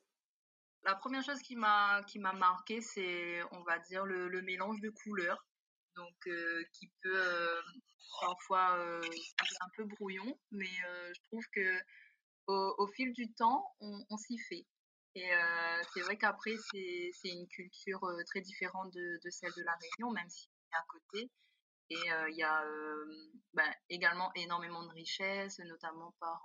La 0.85 0.95
première 0.95 1.25
chose 1.25 1.41
qui 1.41 1.57
m'a 1.57 2.03
qui 2.07 2.19
m'a 2.19 2.33
marqué, 2.33 2.81
c'est, 2.81 3.41
on 3.51 3.63
va 3.63 3.79
dire, 3.79 4.05
le, 4.05 4.29
le 4.29 4.43
mélange 4.43 4.81
de 4.81 4.91
couleurs 4.91 5.45
donc 5.97 6.15
euh, 6.27 6.65
qui 6.75 6.91
peut 7.03 7.19
euh, 7.19 7.61
parfois 8.27 8.77
un 8.77 9.69
peu 9.77 9.85
brouillon, 9.85 10.39
mais 10.51 10.75
je 11.15 11.21
trouve 11.29 11.45
que 11.55 11.81
au, 12.49 12.87
fil 12.89 13.13
du 13.13 13.33
temps, 13.35 13.65
on, 13.81 14.17
s'y 14.17 14.39
fait. 14.39 14.67
Et 15.15 15.29
c'est 15.93 16.01
vrai 16.01 16.17
qu'après, 16.17 16.55
c'est 16.73 17.29
une 17.29 17.49
culture 17.49 18.01
très 18.27 18.41
différente 18.41 18.93
de, 18.93 19.31
celle 19.31 19.53
de 19.57 19.63
la 19.63 19.77
Réunion, 19.81 20.13
même 20.13 20.29
si 20.29 20.49
est 20.73 20.77
à 20.77 20.85
côté. 20.89 21.31
Et 21.91 22.31
il 22.31 22.37
y 22.37 22.43
a 22.43 22.65
ben, 23.55 23.73
également 23.89 24.31
énormément 24.35 24.85
de 24.85 24.93
richesses, 24.93 25.59
notamment 25.61 26.15
par 26.21 26.43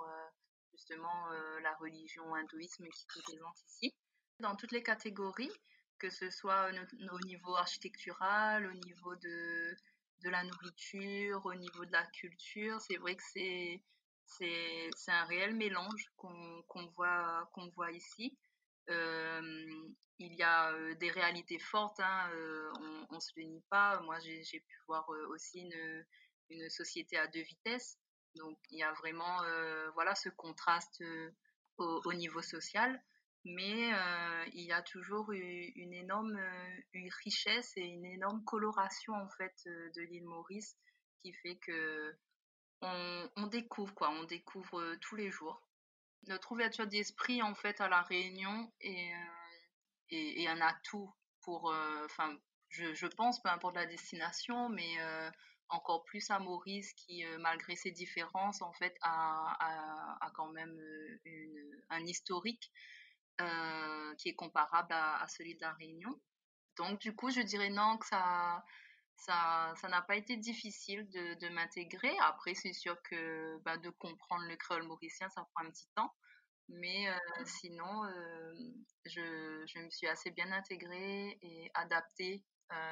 justement 0.72 1.30
la 1.62 1.74
religion 1.76 2.34
hindouisme 2.36 2.88
qui 2.88 3.20
est 3.20 3.24
présente 3.24 3.58
ici. 3.68 3.96
Dans 4.40 4.56
toutes 4.56 4.72
les 4.72 4.84
catégories, 4.84 5.52
que 6.00 6.10
ce 6.10 6.32
soit 6.32 6.72
au 7.12 7.20
niveau 7.26 7.56
architectural, 7.56 8.66
au 8.66 8.74
niveau 8.74 9.16
de, 9.18 9.76
de 10.24 10.30
la 10.30 10.44
nourriture, 10.44 11.46
au 11.46 11.54
niveau 11.56 11.86
de 11.86 11.92
la 11.92 12.06
culture. 12.08 12.80
C'est 12.82 12.98
vrai 12.98 13.16
que 13.16 13.24
c'est, 13.34 13.82
c'est, 14.26 14.90
un 15.12 15.26
réel 15.26 15.56
mélange 15.56 16.06
qu'on, 16.18 16.64
qu'on, 16.68 16.88
voit, 16.98 17.50
qu'on 17.54 17.70
voit 17.70 17.92
ici. 17.92 18.38
Il 18.88 20.36
y 20.36 20.44
a 20.44 20.94
des 20.96 21.10
réalités 21.10 21.60
fortes, 21.60 22.00
hein, 22.00 22.30
on 23.10 23.16
ne 23.16 23.20
se 23.20 23.32
le 23.38 23.60
pas. 23.70 24.00
Moi, 24.02 24.20
j'ai, 24.20 24.60
pu 24.60 24.78
voir 24.88 25.08
aussi 25.30 25.62
une, 25.62 26.06
une 26.50 26.70
société 26.70 27.18
à 27.18 27.28
deux 27.28 27.42
vitesses. 27.42 27.98
Donc, 28.36 28.58
il 28.70 28.80
y 28.80 28.84
a 28.84 28.94
vraiment 28.94 29.38
voilà, 29.94 30.16
ce 30.16 30.30
contraste 30.30 31.04
au 31.78 32.14
niveau 32.14 32.42
social 32.42 33.02
mais 33.44 33.94
euh, 33.94 34.46
il 34.54 34.66
y 34.66 34.72
a 34.72 34.82
toujours 34.82 35.32
une 35.32 35.94
énorme 35.94 36.38
euh, 36.38 37.10
richesse 37.24 37.74
et 37.76 37.82
une 37.82 38.06
énorme 38.06 38.44
coloration 38.44 39.14
en 39.14 39.30
fait 39.30 39.56
euh, 39.66 39.90
de 39.96 40.02
l'île 40.02 40.26
Maurice 40.26 40.76
qui 41.22 41.34
fait 41.34 41.58
que 41.58 42.16
on, 42.84 43.48
découvre 43.48 43.94
quoi, 43.94 44.10
on 44.10 44.24
découvre 44.24 44.96
tous 45.02 45.16
les 45.16 45.30
jours. 45.30 45.62
Notre 46.28 46.52
ouverture 46.52 46.88
d'esprit 46.88 47.44
en 47.44 47.54
fait 47.54 47.80
à 47.80 47.88
la 47.88 48.02
Réunion 48.02 48.72
est, 48.80 49.14
est, 50.10 50.48
un 50.48 50.60
atout 50.62 51.14
pour, 51.42 51.72
enfin, 52.06 52.36
je, 52.70 52.92
je, 52.96 53.06
pense, 53.06 53.40
peu 53.44 53.50
importe 53.50 53.76
la 53.76 53.86
destination, 53.86 54.70
mais 54.70 54.98
encore 55.70 56.04
plus 56.06 56.28
à 56.32 56.40
Maurice 56.40 56.92
qui, 56.94 57.24
malgré 57.38 57.76
ses 57.76 57.92
différences, 57.92 58.64
en 58.64 58.74
fait, 58.74 58.98
a, 59.02 59.56
a, 59.60 60.26
a 60.26 60.32
quand 60.32 60.52
même 60.52 60.76
une, 61.24 61.84
un 61.90 62.04
historique 62.04 62.72
euh, 63.42 64.16
qui 64.16 64.30
est 64.30 64.36
comparable 64.36 64.94
à, 64.94 65.26
celui 65.28 65.56
de 65.56 65.62
la 65.62 65.74
Réunion. 65.74 66.20
Donc, 66.78 67.00
du 67.00 67.16
coup, 67.16 67.30
je 67.30 67.42
dirais 67.42 67.70
non 67.70 67.98
que 67.98 68.06
ça 68.06 68.64
ça 69.16 69.74
ça 69.76 69.88
n'a 69.90 70.02
pas 70.02 70.16
été 70.16 70.38
difficile 70.38 71.10
de, 71.10 71.50
m'intégrer. 71.50 72.16
Après, 72.22 72.54
c'est 72.56 72.74
sûr 72.74 72.96
que 73.04 73.58
bah, 73.64 73.78
de 73.78 73.90
comprendre 73.90 74.46
le 74.46 74.56
créole 74.56 74.84
mauricien, 74.84 75.30
ça 75.30 75.46
prend 75.54 75.66
un 75.66 75.72
petit 75.72 75.90
temps. 75.96 76.14
Mais 76.70 77.10
euh, 77.10 77.18
sinon, 77.46 78.06
euh, 78.06 78.54
je, 79.06 79.80
me 79.80 79.90
suis 79.90 80.08
assez 80.08 80.32
bien 80.32 80.52
intégrée 80.52 81.38
et 81.42 81.72
adaptée. 81.74 82.44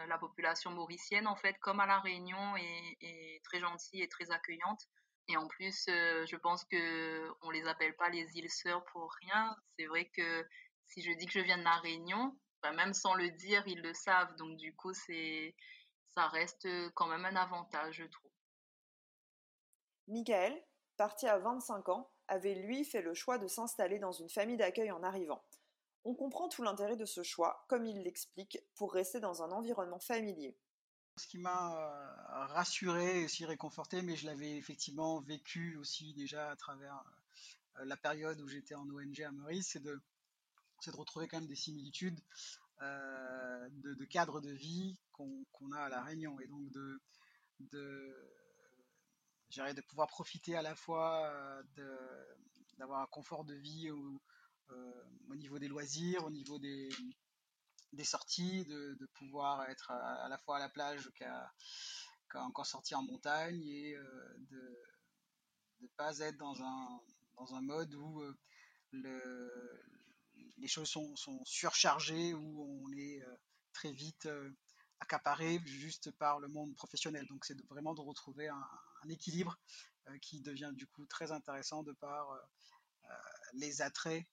la 0.08 0.18
population 0.18 0.72
mauricienne, 0.72 1.28
en 1.28 1.38
fait, 1.38 1.56
comme 1.62 1.80
à 1.80 1.86
La 1.86 2.00
Réunion, 2.00 2.58
est 2.58 3.42
très 3.46 3.60
gentille 3.62 4.02
et 4.02 4.10
très 4.10 4.30
accueillante. 4.32 4.82
Et 5.30 5.38
en 5.38 5.48
plus, 5.48 5.86
euh, 5.88 6.26
je 6.26 6.36
pense 6.36 6.66
que 6.66 7.32
on 7.44 7.52
les 7.52 7.66
appelle 7.68 7.96
pas 7.96 8.10
les 8.10 8.28
îles 8.36 8.50
sœurs 8.50 8.84
pour 8.86 9.12
rien. 9.22 9.56
C'est 9.78 9.86
vrai 9.86 10.06
que 10.06 10.48
si 10.88 11.02
je 11.04 11.12
dis 11.14 11.28
que 11.28 11.32
je 11.32 11.40
viens 11.40 11.60
de 11.60 11.64
la 11.64 11.78
Réunion, 11.78 12.36
bah, 12.64 12.72
même 12.72 12.94
sans 12.94 13.14
le 13.14 13.30
dire, 13.30 13.64
ils 13.68 13.82
le 13.82 13.94
savent. 13.94 14.36
Donc 14.38 14.58
du 14.58 14.76
coup, 14.76 14.94
c'est 14.94 15.56
ça 16.16 16.28
reste 16.28 16.68
quand 16.96 17.08
même 17.08 17.26
un 17.26 17.36
avantage, 17.36 17.98
je 17.98 18.06
trouve. 18.06 18.32
Michael, 20.08 20.60
parti 20.98 21.28
à 21.28 21.38
25 21.38 21.90
ans, 21.90 22.12
avait 22.28 22.56
lui 22.56 22.84
fait 22.84 23.02
le 23.02 23.14
choix 23.14 23.38
de 23.38 23.48
s'installer 23.48 24.00
dans 24.00 24.12
une 24.12 24.30
famille 24.30 24.58
d'accueil 24.58 24.92
en 24.92 25.04
arrivant. 25.04 25.44
On 26.06 26.16
comprend 26.16 26.50
tout 26.50 26.64
l'intérêt 26.64 26.96
de 26.96 27.06
ce 27.06 27.22
choix, 27.22 27.66
comme 27.70 27.86
il 27.86 28.02
l'explique, 28.02 28.58
pour 28.76 28.94
rester 28.94 29.20
dans 29.20 29.44
un 29.44 29.52
environnement 29.52 30.00
familier. 30.00 30.58
Ce 31.20 31.28
qui 31.28 31.38
m'a 31.38 31.76
euh, 31.76 32.46
rassuré 32.54 33.20
et 33.22 33.26
aussi 33.26 33.44
réconforté, 33.44 34.02
mais 34.02 34.16
je 34.16 34.26
l'avais 34.26 34.56
effectivement 34.56 35.20
vécu 35.20 35.76
aussi 35.76 36.14
déjà 36.14 36.50
à 36.50 36.56
travers 36.56 37.04
euh, 37.78 37.84
la 37.84 37.98
période 37.98 38.40
où 38.40 38.48
j'étais 38.48 38.74
en 38.74 38.90
ONG 38.90 39.22
à 39.22 39.32
Maurice, 39.34 39.72
c'est 39.74 39.84
de, 39.84 40.00
retrouver 40.88 41.28
quand 41.28 41.42
même 41.42 41.50
des 41.50 41.58
similitudes 41.58 42.18
euh, 42.82 43.70
de, 43.70 44.06
cadre 44.06 44.40
de 44.40 44.52
vie 44.52 44.98
qu'on 45.12 45.72
a 45.74 45.80
à 45.82 45.90
La 45.90 46.02
Réunion. 46.02 46.40
Et 46.40 46.48
donc 46.48 46.72
de, 46.72 47.02
pouvoir 49.90 50.08
profiter 50.08 50.56
à 50.56 50.62
la 50.62 50.74
fois 50.74 51.30
d'avoir 52.78 53.02
un 53.02 53.08
confort 53.08 53.44
de 53.44 53.56
vie 53.56 53.92
au 53.92 55.36
niveau 55.36 55.60
des 55.60 55.68
loisirs, 55.68 56.24
au 56.24 56.32
niveau 56.32 56.60
des, 56.60 56.88
des 57.94 58.04
sorties, 58.04 58.66
de, 58.66 59.10
pouvoir 59.16 59.70
être 59.70 59.92
à, 59.92 60.28
la 60.30 60.38
fois 60.38 60.58
à 60.58 60.60
la 60.60 60.70
plage 60.70 61.10
qu'à 61.16 61.52
encore 62.36 62.66
sortir 62.66 63.00
en 63.00 63.04
montagne 63.04 63.62
et 63.64 63.96
euh, 63.96 64.36
de 64.50 64.78
ne 65.82 65.88
pas 65.98 66.20
être 66.20 66.38
dans 66.38 66.62
un, 66.62 67.02
dans 67.38 67.56
un 67.56 67.62
mode 67.62 67.94
où 67.96 68.22
euh, 68.22 68.38
le, 68.92 69.82
les 70.58 70.68
choses 70.68 70.90
sont, 70.90 71.16
surchargées, 71.46 72.34
où 72.34 72.84
on 72.86 72.92
est 72.94 73.22
euh, 73.24 73.36
très 73.74 73.92
vite 73.92 74.28
accaparé 75.00 75.60
juste 75.66 76.12
par 76.12 76.40
le 76.40 76.48
monde 76.48 76.76
professionnel. 76.76 77.26
Donc 77.28 77.46
c'est 77.46 77.60
vraiment 77.68 77.94
de 77.94 78.02
retrouver 78.02 78.48
un, 78.50 78.68
équilibre 79.10 79.58
qui 80.22 80.42
devient 80.42 80.72
du 80.74 80.88
coup 80.88 81.06
très 81.06 81.32
intéressant 81.32 81.84
de 81.84 81.94
par 81.94 82.38
les 83.54 83.82
attraits 83.82 84.26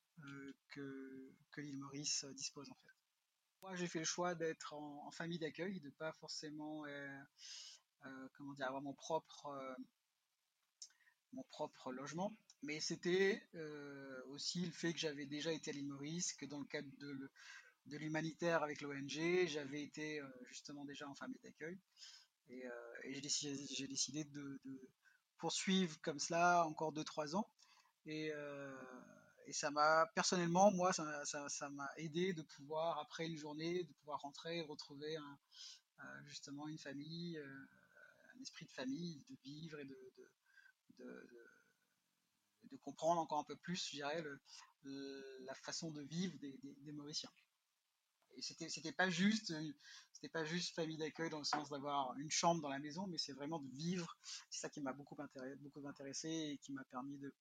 que 0.71 1.31
l'île 1.57 1.79
Maurice 1.79 2.25
dispose 2.35 2.69
en 2.69 2.75
fait. 2.75 2.96
Moi, 3.67 3.75
j'ai 3.75 3.89
fait 3.89 3.99
le 3.99 4.05
choix 4.05 4.37
d'être 4.37 4.75
en, 4.75 5.11
famille 5.11 5.41
d'accueil, 5.41 5.81
de 5.81 5.91
pas 5.91 6.13
forcément, 6.13 6.87
euh, 6.87 7.21
euh, 8.05 8.29
comment 8.37 8.53
dire, 8.53 8.69
avoir 8.69 8.81
mon 8.81 8.95
propre, 8.95 9.47
euh, 9.47 9.75
mon 11.33 11.43
propre 11.51 11.91
logement. 11.91 12.37
Mais 12.63 12.79
c'était 12.79 13.43
aussi 14.29 14.65
le 14.65 14.71
fait 14.71 14.93
que 14.93 15.01
j'avais 15.01 15.27
déjà 15.27 15.51
été 15.51 15.73
à 15.73 15.75
l'île 15.75 15.89
Maurice, 15.89 16.33
que 16.35 16.47
dans 16.47 16.61
le 16.61 16.67
cadre 16.67 16.89
de, 16.99 17.33
de 17.87 17.97
l'humanitaire 17.97 18.63
avec 18.63 18.83
l'ONG, 18.83 19.47
j'avais 19.49 19.83
été 19.83 20.23
justement 20.45 20.85
déjà 20.85 21.09
en 21.09 21.17
famille 21.17 21.41
d'accueil. 21.43 21.77
Et, 22.49 22.63
j'ai 23.05 23.89
décidé, 23.89 24.23
de, 24.23 24.61
de, 24.65 24.81
poursuivre 25.39 26.01
comme 26.03 26.21
cela 26.21 26.65
encore 26.67 26.93
2-3 26.93 27.35
ans. 27.35 27.51
Et, 28.05 28.31
et 29.47 29.53
ça 29.53 29.71
m'a 29.71 30.07
personnellement, 30.15 30.73
moi, 30.73 30.93
ça 30.93 31.69
m'a 31.71 31.91
aidé 31.97 32.33
de 32.33 32.43
pouvoir 32.43 32.99
après 32.99 33.27
une 33.27 33.37
journée, 33.37 33.85
de 33.85 33.93
pouvoir 33.95 34.21
rentrer 34.21 34.59
et 34.59 34.63
retrouver 34.63 35.17
euh, 35.17 36.03
justement 36.25 36.67
une 36.67 36.79
famille, 36.79 37.39
euh, 37.39 37.67
un 38.35 38.41
esprit 38.41 38.67
de 38.67 38.73
famille, 38.73 39.23
de 39.29 39.37
vivre 39.45 39.79
et 39.79 39.85
de, 39.85 40.13
de, 40.99 41.29
de, 42.65 42.77
comprendre 42.79 43.21
encore 43.21 43.39
un 43.39 43.45
peu 43.45 43.57
plus, 43.57 43.87
je 43.87 43.97
dirais, 43.97 44.23
le, 44.23 45.45
la 45.45 45.55
façon 45.55 45.91
de 45.91 46.03
vivre 46.03 46.37
des, 46.39 46.59
des, 46.63 46.93
Mauriciens. 46.93 47.31
c'était 48.41 48.69
c'était 48.69 48.93
pas 48.93 49.11
juste 49.11 49.53
c'était 50.13 50.29
pas 50.29 50.45
juste 50.45 50.75
famille 50.75 50.97
d'accueil 50.97 51.31
dans 51.31 51.39
le 51.39 51.45
sens 51.45 51.69
d'avoir 51.69 52.17
une 52.19 52.31
chambre 52.31 52.63
dans 52.63 52.69
la 52.69 52.79
maison, 52.79 53.07
mais 53.07 53.19
c'est 53.19 53.33
vraiment 53.33 53.59
de 53.59 53.69
vivre. 53.71 54.17
C'est 54.51 54.61
ça 54.61 54.69
qui 54.69 54.81
m'a 54.81 54.93
beaucoup 54.93 55.17
beaucoup 55.61 55.87
intéressé 55.89 56.29
et 56.29 56.59
qui 56.59 56.73
m'a 56.73 56.85
permis 56.85 57.19
de, 57.19 57.33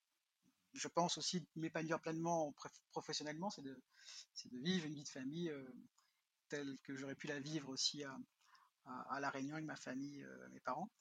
je 0.76 0.88
pense 0.88 1.18
aussi, 1.18 1.48
m'épanouir 1.56 2.00
pleinement 2.00 2.54
professionnellement, 2.92 3.50
c'est 3.50 3.62
de, 3.62 3.82
vivre 4.52 4.86
une 4.86 4.94
vie 4.94 5.04
de 5.04 5.10
famille 5.10 5.50
euh, 5.50 5.66
telle 6.50 6.78
que 6.84 6.96
j'aurais 6.96 7.16
pu 7.16 7.28
la 7.28 7.40
vivre 7.40 7.70
aussi 7.70 8.04
à, 8.04 9.20
La 9.20 9.30
Réunion 9.30 9.56
avec 9.56 9.66
ma 9.66 9.76
famille, 9.76 10.24
euh, 10.24 10.50
mes 10.50 10.60
parents. 10.60 10.92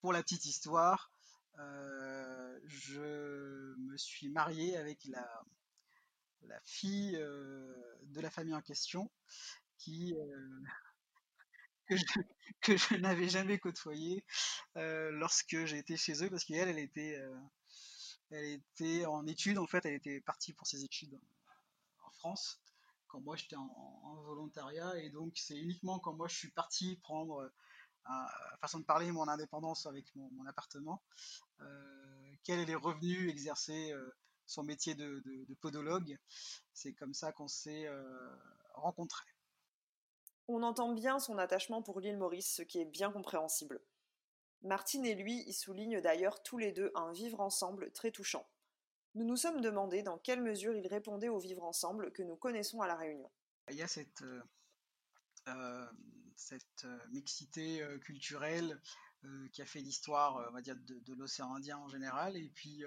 Pour 0.00 0.12
la 0.12 0.22
petite 0.22 0.44
histoire, 0.44 1.10
euh, 1.58 2.60
je 2.66 3.74
me 3.78 3.96
suis 3.96 4.28
marié 4.28 4.76
avec 4.76 5.04
la, 5.06 5.42
fille 6.64 7.12
de 7.12 8.20
la 8.20 8.30
famille 8.30 8.54
en 8.54 8.62
question 8.62 9.10
que 11.88 11.96
je, 11.96 12.76
je 12.76 12.96
n'avais 12.96 13.28
jamais 13.28 13.58
côtoyé 13.58 14.24
euh, 14.76 15.10
lorsque 15.12 15.54
été 15.54 15.96
chez 15.96 16.22
eux 16.22 16.30
parce 16.30 16.44
qu'elle 16.44 16.68
elle 16.68 16.78
était 16.78 17.18
elle 18.30 18.44
était 18.44 19.06
en 19.06 19.26
études 19.26 19.58
en 19.58 19.66
fait 19.66 19.84
elle 19.86 19.94
était 19.94 20.20
partie 20.20 20.52
pour 20.52 20.66
ses 20.66 20.84
études 20.84 21.18
en 22.04 22.10
France 22.10 22.60
quand 23.08 23.20
moi 23.20 23.36
j'étais 23.36 23.56
en, 23.56 24.22
volontariat. 24.24 24.96
Et 24.98 25.10
donc 25.10 25.36
c'est 25.36 25.56
uniquement 25.56 25.98
quand 25.98 26.14
moi 26.14 26.28
je 26.28 26.36
suis 26.36 26.50
parti 26.50 26.96
prendre 26.96 27.50
façon 28.60 28.80
de 28.80 28.84
parler 28.84 29.10
mon 29.10 29.26
indépendance 29.28 29.86
avec 29.86 30.14
mon, 30.14 30.46
appartement 30.46 31.02
qu'elle 32.44 32.68
est 32.68 32.74
revenue 32.74 33.28
exercer 33.28 33.92
son 34.46 34.62
métier 34.62 34.94
de 34.94 35.54
podologue. 35.60 36.18
C'est 36.72 36.92
comme 36.94 37.14
ça 37.14 37.32
qu'on 37.32 37.48
s'est 37.48 37.88
rencontrés. 38.74 39.30
On 40.48 40.62
entend 40.62 40.92
bien 40.92 41.18
son 41.18 41.38
attachement 41.38 41.82
pour 41.82 42.00
l'île 42.00 42.18
Maurice, 42.18 42.54
ce 42.54 42.62
qui 42.62 42.78
est 42.78 42.84
bien 42.84 43.10
compréhensible. 43.10 43.80
Martine 44.66 45.06
et 45.06 45.14
lui 45.14 45.42
y 45.46 45.52
soulignent 45.52 46.00
d'ailleurs 46.00 46.42
tous 46.42 46.58
les 46.58 46.72
deux 46.72 46.90
un 46.94 47.12
vivre 47.12 47.40
ensemble 47.40 47.90
très 47.92 48.10
touchant. 48.10 48.46
Nous 49.14 49.24
nous 49.24 49.36
sommes 49.36 49.62
demandé 49.62 50.02
dans 50.02 50.18
quelle 50.18 50.42
mesure 50.42 50.74
ils 50.74 50.86
répondaient 50.86 51.30
au 51.30 51.38
vivre 51.38 51.64
ensemble 51.64 52.12
que 52.12 52.22
nous 52.22 52.36
connaissons 52.36 52.82
à 52.82 52.86
La 52.86 52.96
Réunion. 52.96 53.30
Il 53.70 53.76
y 53.76 53.82
a 53.82 53.88
cette, 53.88 54.22
euh, 54.22 54.42
euh, 55.48 55.86
euh, 56.84 56.98
mixité 57.10 57.82
culturelle 58.02 58.80
qui 59.52 59.62
a 59.62 59.64
fait 59.64 59.80
l'histoire 59.80 60.52
dire, 60.60 60.76
de, 60.76 61.14
l'océan 61.14 61.54
Indien 61.54 61.78
en 61.78 61.88
général, 61.88 62.36
et 62.36 62.48
puis 62.54 62.84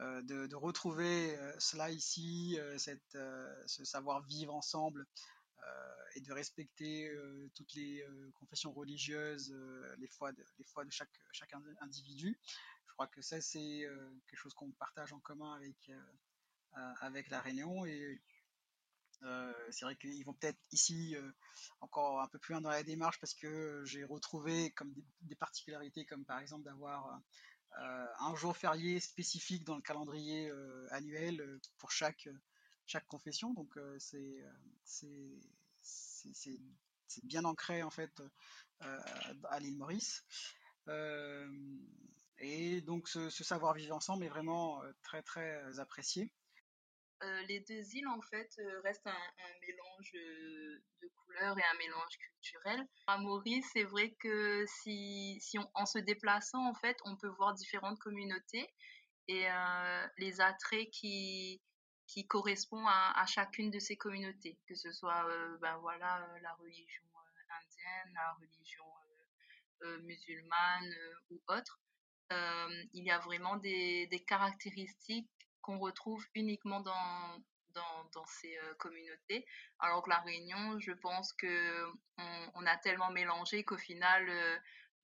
de, 0.00 0.54
retrouver 0.54 1.38
cela 1.60 1.90
ici, 1.90 2.58
ce 2.78 3.84
savoir-vivre 3.84 4.52
ensemble 4.52 5.06
et 6.14 6.20
de 6.20 6.32
respecter 6.32 7.08
euh, 7.08 7.50
toutes 7.54 7.74
les 7.74 8.02
euh, 8.02 8.30
confessions 8.34 8.72
religieuses, 8.72 9.52
euh, 9.52 9.94
les 9.98 10.06
foi 10.06 10.32
de, 10.32 10.44
les 10.58 10.64
foi 10.64 10.84
de 10.84 10.90
chaque, 10.90 11.10
chaque 11.32 11.52
individu. 11.80 12.38
Je 12.86 12.92
crois 12.92 13.06
que 13.08 13.22
ça, 13.22 13.40
c'est 13.40 13.88
quelque 14.28 14.38
chose 14.38 14.54
qu'on 14.54 14.70
partage 14.70 15.12
en 15.12 15.18
commun 15.18 15.52
avec, 15.54 15.90
avec 17.00 17.28
la 17.28 17.40
Réunion. 17.40 17.84
Et 17.84 18.22
c'est 19.70 19.84
vrai 19.84 19.96
qu'ils 19.96 20.24
vont 20.24 20.34
peut-être 20.34 20.60
ici 20.70 21.16
encore 21.80 22.20
un 22.20 22.28
peu 22.28 22.38
plus 22.38 22.52
loin 22.52 22.60
dans 22.60 22.70
la 22.70 22.84
démarche 22.84 23.18
parce 23.18 23.34
que 23.34 23.82
j'ai 23.84 24.04
retrouvé 24.04 24.70
comme 24.74 24.94
des, 25.22 25.34
particularités, 25.34 26.06
comme 26.06 26.24
par 26.24 26.38
exemple 26.38 26.62
d'avoir 26.62 27.20
un 27.72 28.34
jour 28.36 28.56
férié 28.56 29.00
spécifique 29.00 29.64
dans 29.64 29.74
le 29.74 29.82
calendrier 29.82 30.52
annuel 30.90 31.58
pour 31.78 31.90
chaque, 31.90 32.28
chaque 32.86 33.06
confession. 33.08 33.52
Donc 33.54 33.76
c'est 33.98 34.46
c'est 36.32 37.24
bien 37.24 37.44
ancré 37.44 37.82
en 37.82 37.90
fait 37.90 38.12
euh, 38.82 39.00
à 39.50 39.60
l'île 39.60 39.78
Maurice. 39.78 40.24
Euh, 40.88 41.48
et 42.38 42.80
donc 42.82 43.08
ce, 43.08 43.30
savoir 43.30 43.74
vivre 43.74 43.94
ensemble 43.94 44.24
est 44.24 44.28
vraiment 44.28 44.82
euh, 44.82 44.92
très 45.02 45.22
très 45.22 45.78
apprécié. 45.78 46.32
les 47.48 47.60
deux 47.60 47.94
îles 47.94 48.08
en 48.08 48.20
fait 48.20 48.50
restent 48.82 49.06
un, 49.06 49.16
mélange 49.66 50.12
de 50.12 51.08
couleurs 51.24 51.58
et 51.58 51.62
un 51.62 51.78
mélange 51.78 52.18
culturel. 52.18 52.86
À 53.06 53.18
Maurice, 53.18 53.66
c'est 53.72 53.84
vrai 53.84 54.14
que 54.20 54.64
si, 54.66 55.38
si 55.40 55.58
on, 55.58 55.70
en 55.74 55.86
se 55.86 55.98
déplaçant 55.98 56.68
en 56.68 56.74
fait, 56.74 56.98
on 57.04 57.16
peut 57.16 57.32
voir 57.38 57.54
différentes 57.54 57.98
communautés 57.98 58.68
et 59.28 59.46
les 60.18 60.40
attraits 60.42 60.90
qui, 60.90 61.62
qui 62.06 62.26
correspond 62.26 62.86
à, 62.86 63.24
chacune 63.26 63.70
de 63.70 63.78
ces 63.78 63.96
communautés, 63.96 64.58
que 64.68 64.74
ce 64.74 64.92
soit 64.92 65.26
euh, 65.26 65.58
ben 65.58 65.76
voilà, 65.78 66.22
euh, 66.22 66.38
la 66.40 66.52
religion 66.54 67.04
euh, 67.04 67.54
indienne, 67.60 68.14
la 68.14 68.32
religion 68.34 68.84
musulmane 70.02 70.94
ou 71.28 71.42
autre. 71.48 71.78
il 72.30 73.04
y 73.04 73.10
a 73.10 73.18
vraiment 73.18 73.56
des, 73.56 74.24
caractéristiques 74.26 75.28
qu'on 75.60 75.78
retrouve 75.78 76.24
uniquement 76.34 76.80
dans, 76.80 77.38
dans, 77.74 78.24
ces 78.26 78.56
communautés. 78.78 79.44
Alors 79.80 80.02
que 80.02 80.08
la 80.08 80.20
Réunion, 80.20 80.80
je 80.80 80.92
pense 80.92 81.34
que 81.34 81.84
on, 82.54 82.64
a 82.64 82.78
tellement 82.78 83.10
mélangé 83.10 83.62
qu'au 83.62 83.76
final, 83.76 84.26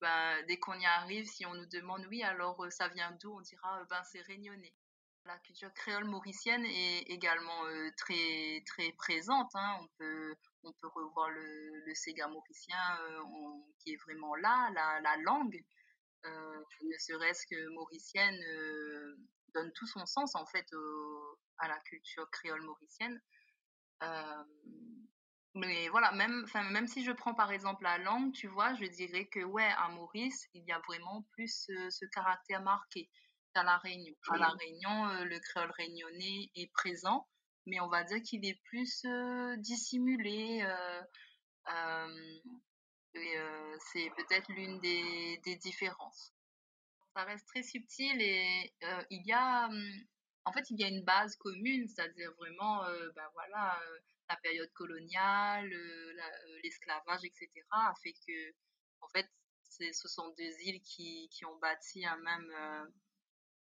ben, 0.01 0.43
dès 0.47 0.59
qu'on 0.59 0.79
y 0.81 0.87
arrive, 0.87 1.27
si 1.27 1.45
on 1.45 1.55
nous 1.55 1.67
demande 1.67 2.07
oui, 2.09 2.23
alors 2.23 2.65
ça 2.71 2.89
vient 2.89 3.13
d'où, 3.21 3.37
on 3.37 3.43
dira 3.43 3.85
ben 3.91 4.03
c'est 4.05 4.23
réunionnais. 4.23 4.75
La 5.27 5.39
culture 5.41 5.73
créole 5.75 6.05
mauricienne 6.05 6.65
est 6.65 7.03
également 7.03 7.67
euh, 7.67 7.91
très 7.97 8.63
très 8.67 8.91
présente. 8.93 9.51
Hein. 9.55 9.79
On 9.83 9.89
peut 9.99 10.35
on 10.63 10.73
peut 10.73 10.89
revoir 10.89 11.29
le, 11.31 11.85
le 11.85 11.95
Sega 11.95 12.27
mauricien 12.29 12.79
euh, 13.03 13.23
qui 13.79 13.93
est 13.93 13.97
vraiment 13.99 14.35
là, 14.37 14.71
la, 14.75 15.01
la 15.01 15.17
langue, 15.19 15.63
euh, 16.25 16.65
ne 16.83 16.99
serait-ce 16.99 17.47
que 17.47 17.69
mauricienne, 17.75 18.39
donne 19.55 19.73
tout 19.73 19.87
son 19.87 20.07
sens 20.07 20.35
en 20.35 20.47
fait 20.47 20.67
à 21.59 21.69
la 21.69 21.79
culture 21.81 22.29
créole 22.31 22.63
mauricienne. 22.63 23.21
mais 25.55 25.89
voilà, 25.91 26.13
même, 26.13 26.47
même 26.71 26.87
si 26.87 27.05
je 27.05 27.13
prends 27.13 27.35
par 27.35 27.53
exemple 27.53 27.83
la 27.83 27.99
langue, 27.99 28.33
tu 28.33 28.49
vois, 28.49 28.75
je 28.75 28.85
dirais 28.87 29.27
que 29.29 29.41
ouais, 29.41 29.71
à 29.77 29.89
Maurice, 29.91 30.47
il 30.55 30.65
y 30.65 30.73
a 30.73 30.79
vraiment 30.81 31.27
plus 31.33 31.67
ce 31.91 32.05
caractère 32.07 32.63
marqué 32.63 33.11
à 33.55 33.63
La 33.63 33.79
Réunion. 33.79 34.15
À 34.29 34.39
La 34.39 34.49
Réunion, 34.49 35.09
euh, 35.09 35.25
le 35.25 35.39
créole 35.41 35.71
réunionnais 35.73 36.51
est 36.55 36.71
présent, 36.73 37.29
mais 37.67 37.81
on 37.81 37.89
va 37.89 38.05
dire 38.05 38.23
qu'il 38.23 38.45
est 38.47 38.61
plus 38.65 39.05
euh, 39.05 39.57
dissimulé. 39.59 40.63
Euh, 40.63 41.03
c'est 43.93 44.11
peut-être 44.17 44.49
l'une 44.51 44.79
des, 44.81 45.57
différences. 45.63 46.33
Ça 47.15 47.25
reste 47.25 47.47
très 47.49 47.63
subtil 47.63 48.23
et 48.23 48.73
il 49.11 49.27
y 49.27 49.33
a, 49.33 49.67
hum, 49.67 49.93
en 50.45 50.53
fait, 50.53 50.71
il 50.71 50.81
y 50.81 50.85
a 50.85 50.89
une 50.89 51.05
base 51.05 51.35
commune, 51.37 51.89
c'est-à-dire 51.89 52.33
vraiment, 52.39 52.85
ben 53.17 53.29
voilà, 53.35 53.81
la 54.29 54.37
période 54.37 54.73
coloniale, 54.75 55.69
l'esclavage, 56.63 57.25
etc., 57.25 57.51
a 57.73 57.93
fait 58.03 58.15
que, 58.27 58.55
en 59.01 59.09
fait, 59.09 59.29
ce 59.69 60.09
sont 60.09 60.29
deux 60.39 60.61
îles 60.61 60.81
qui, 60.83 61.29
qui 61.33 61.45
ont 61.45 61.59
bâti 61.59 62.07
un 62.07 62.17
même, 62.19 62.93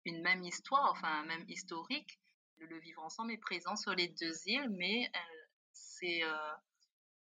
une 0.05 0.21
même 0.21 0.43
histoire, 0.43 0.91
enfin 0.91 1.21
un 1.21 1.25
même 1.25 1.45
historique. 1.47 2.19
Le, 2.57 2.79
vivre 2.79 3.01
ensemble 3.01 3.31
est 3.31 3.37
présent 3.37 3.75
sur 3.75 3.93
les 3.93 4.07
deux 4.07 4.33
îles, 4.45 4.69
mais 4.69 5.09
euh, 5.15 5.45
c'est 5.73 6.21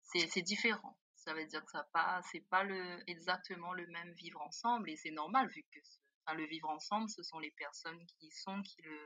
c'est 0.03 0.43
différent. 0.43 0.97
Ça 1.17 1.35
veut 1.35 1.47
dire 1.47 1.65
que 1.65 1.73
ça 1.73 1.85
pas 1.93 2.21
c'est 2.31 2.47
pas 2.49 2.65
exactement 3.07 3.73
le 3.73 3.87
même 3.89 4.13
vivre 4.13 4.41
ensemble 4.43 4.91
et 4.91 4.97
c'est 4.97 5.11
normal 5.11 5.49
vu 5.49 5.65
que 5.73 5.81
le 6.33 6.47
vivre 6.47 6.71
ensemble, 6.71 7.11
ce 7.11 7.23
sont 7.23 7.39
les 7.39 7.51
personnes 7.51 8.05
qui 8.07 8.27
y 8.27 8.31
sont 8.31 8.63
qui 8.63 8.81
le 8.83 8.99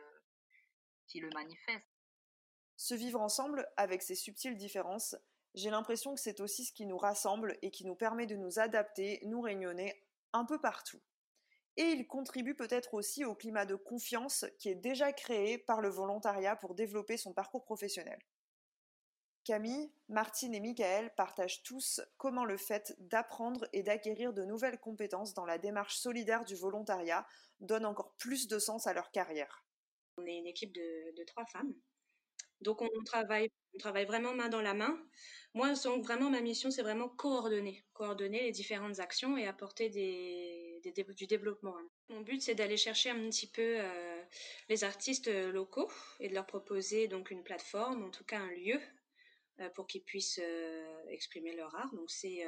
qui 1.06 1.20
le 1.20 1.30
manifestent. 1.30 1.98
Ce 2.76 2.94
vivre 2.94 3.20
ensemble, 3.20 3.66
avec 3.76 4.02
ses 4.02 4.14
subtiles 4.14 4.56
différences, 4.56 5.16
j'ai 5.54 5.70
l'impression 5.70 6.14
que 6.14 6.20
c'est 6.20 6.40
aussi 6.40 6.64
ce 6.64 6.72
qui 6.72 6.86
nous 6.86 6.98
rassemble 6.98 7.58
et 7.62 7.70
qui 7.70 7.84
nous 7.84 7.96
permet 7.96 8.26
de 8.26 8.36
nous 8.36 8.58
adapter, 8.60 9.20
nous 9.24 9.40
réunionner 9.40 10.04
un 10.32 10.44
peu 10.44 10.60
partout 10.60 11.00
et 11.78 11.92
il 11.92 12.08
contribue 12.08 12.56
peut-être 12.56 12.94
aussi 12.94 13.24
au 13.24 13.36
climat 13.36 13.64
de 13.64 13.76
confiance 13.76 14.44
qui 14.58 14.68
est 14.68 14.74
déjà 14.74 15.12
créé 15.12 15.58
par 15.58 15.80
le 15.80 15.88
volontariat 15.88 16.56
pour 16.56 16.74
développer 16.74 17.16
son 17.16 17.32
parcours 17.32 17.64
professionnel. 17.64 18.18
Camille, 19.44 19.90
Martine 20.08 20.54
et 20.54 20.60
Michael 20.60 21.14
partagent 21.14 21.62
tous 21.62 22.00
comment 22.16 22.44
le 22.44 22.56
fait 22.56 22.96
d'apprendre 22.98 23.66
et 23.72 23.84
d'acquérir 23.84 24.32
de 24.32 24.44
nouvelles 24.44 24.80
compétences 24.80 25.34
dans 25.34 25.46
la 25.46 25.56
démarche 25.56 25.96
solidaire 25.96 26.44
du 26.44 26.56
volontariat 26.56 27.24
donne 27.60 27.86
encore 27.86 28.12
plus 28.18 28.48
de 28.48 28.58
sens 28.58 28.88
à 28.88 28.92
leur 28.92 29.12
carrière. 29.12 29.64
On 30.18 30.26
est 30.26 30.36
une 30.36 30.48
équipe 30.48 30.74
de, 30.74 31.24
trois 31.28 31.46
femmes. 31.46 31.72
Donc 32.60 32.82
on 32.82 33.04
travaille, 33.04 33.52
on 33.74 33.78
travaille 33.78 34.04
vraiment 34.04 34.34
main 34.34 34.48
dans 34.48 34.60
la 34.60 34.74
main. 34.74 35.00
Moi, 35.54 35.72
vraiment, 36.02 36.28
ma 36.28 36.40
mission, 36.40 36.72
c'est 36.72 36.82
vraiment 36.82 37.08
coordonner, 37.08 37.86
coordonner 37.92 38.42
les 38.42 38.52
différentes 38.52 38.98
actions 38.98 39.38
et 39.38 39.46
apporter 39.46 39.88
des, 39.88 40.57
du 40.80 41.26
développement. 41.26 41.76
Hein. 41.76 41.88
Mon 42.08 42.20
but, 42.20 42.42
c'est 42.42 42.54
d'aller 42.54 42.76
chercher 42.76 43.10
un 43.10 43.28
petit 43.28 43.46
peu 43.46 43.76
euh, 43.78 44.22
les 44.68 44.84
artistes 44.84 45.28
locaux 45.28 45.90
et 46.20 46.28
de 46.28 46.34
leur 46.34 46.46
proposer 46.46 47.08
donc 47.08 47.30
une 47.30 47.42
plateforme, 47.42 48.04
en 48.04 48.10
tout 48.10 48.24
cas 48.24 48.38
un 48.38 48.52
lieu 48.52 48.78
pour 49.74 49.88
qu'ils 49.88 50.04
puissent 50.04 50.40
exprimer 51.08 51.52
leur 51.56 51.74
art. 51.74 51.92
Donc 51.92 52.10
c'est 52.10 52.46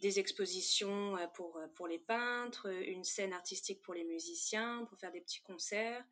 des 0.00 0.20
expositions 0.20 1.16
pour, 1.34 1.60
pour 1.74 1.88
les 1.88 1.98
peintres, 1.98 2.68
une 2.86 3.02
scène 3.02 3.32
artistique 3.32 3.82
pour 3.82 3.94
les 3.94 4.04
musiciens, 4.04 4.84
pour 4.88 4.98
faire 4.98 5.10
des 5.10 5.20
petits 5.20 5.42
concerts. 5.42 6.04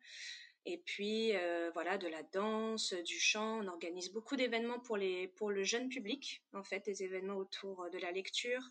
Et 0.65 0.77
puis 0.79 1.31
voilà, 1.73 1.97
de 1.97 2.07
la 2.07 2.23
danse, 2.23 2.93
du 2.93 3.19
chant. 3.19 3.63
On 3.63 3.67
organise 3.67 4.11
beaucoup 4.11 4.35
d'événements 4.35 4.79
pour, 4.79 4.97
pour 5.35 5.49
le 5.49 5.63
jeune 5.63 5.89
public, 5.89 6.43
en 6.53 6.63
fait, 6.63 6.85
des 6.85 7.03
événements 7.03 7.37
autour 7.37 7.89
de 7.89 7.97
la 7.97 8.11
lecture, 8.11 8.61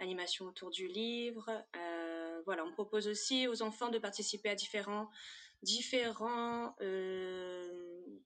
animation 0.00 0.46
autour 0.46 0.70
du 0.70 0.88
livre. 0.88 1.50
voilà, 2.44 2.64
on 2.64 2.72
propose 2.72 3.06
aussi 3.08 3.46
aux 3.46 3.62
enfants 3.62 3.90
de 3.90 3.98
participer 3.98 4.48
à 4.48 4.54
différents 4.54 5.08
différents 5.62 6.74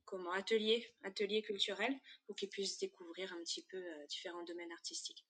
comment 0.05 0.31
ateliers 0.31 0.87
ateliers 1.03 1.41
culturels 1.41 1.95
pour 2.25 2.35
qu'ils 2.35 2.49
puissent 2.49 2.77
découvrir 2.79 3.33
un 3.33 3.39
petit 3.43 3.65
peu 3.69 3.83
différents 4.07 4.43
domaines 4.43 4.71
artistiques. 4.71 5.25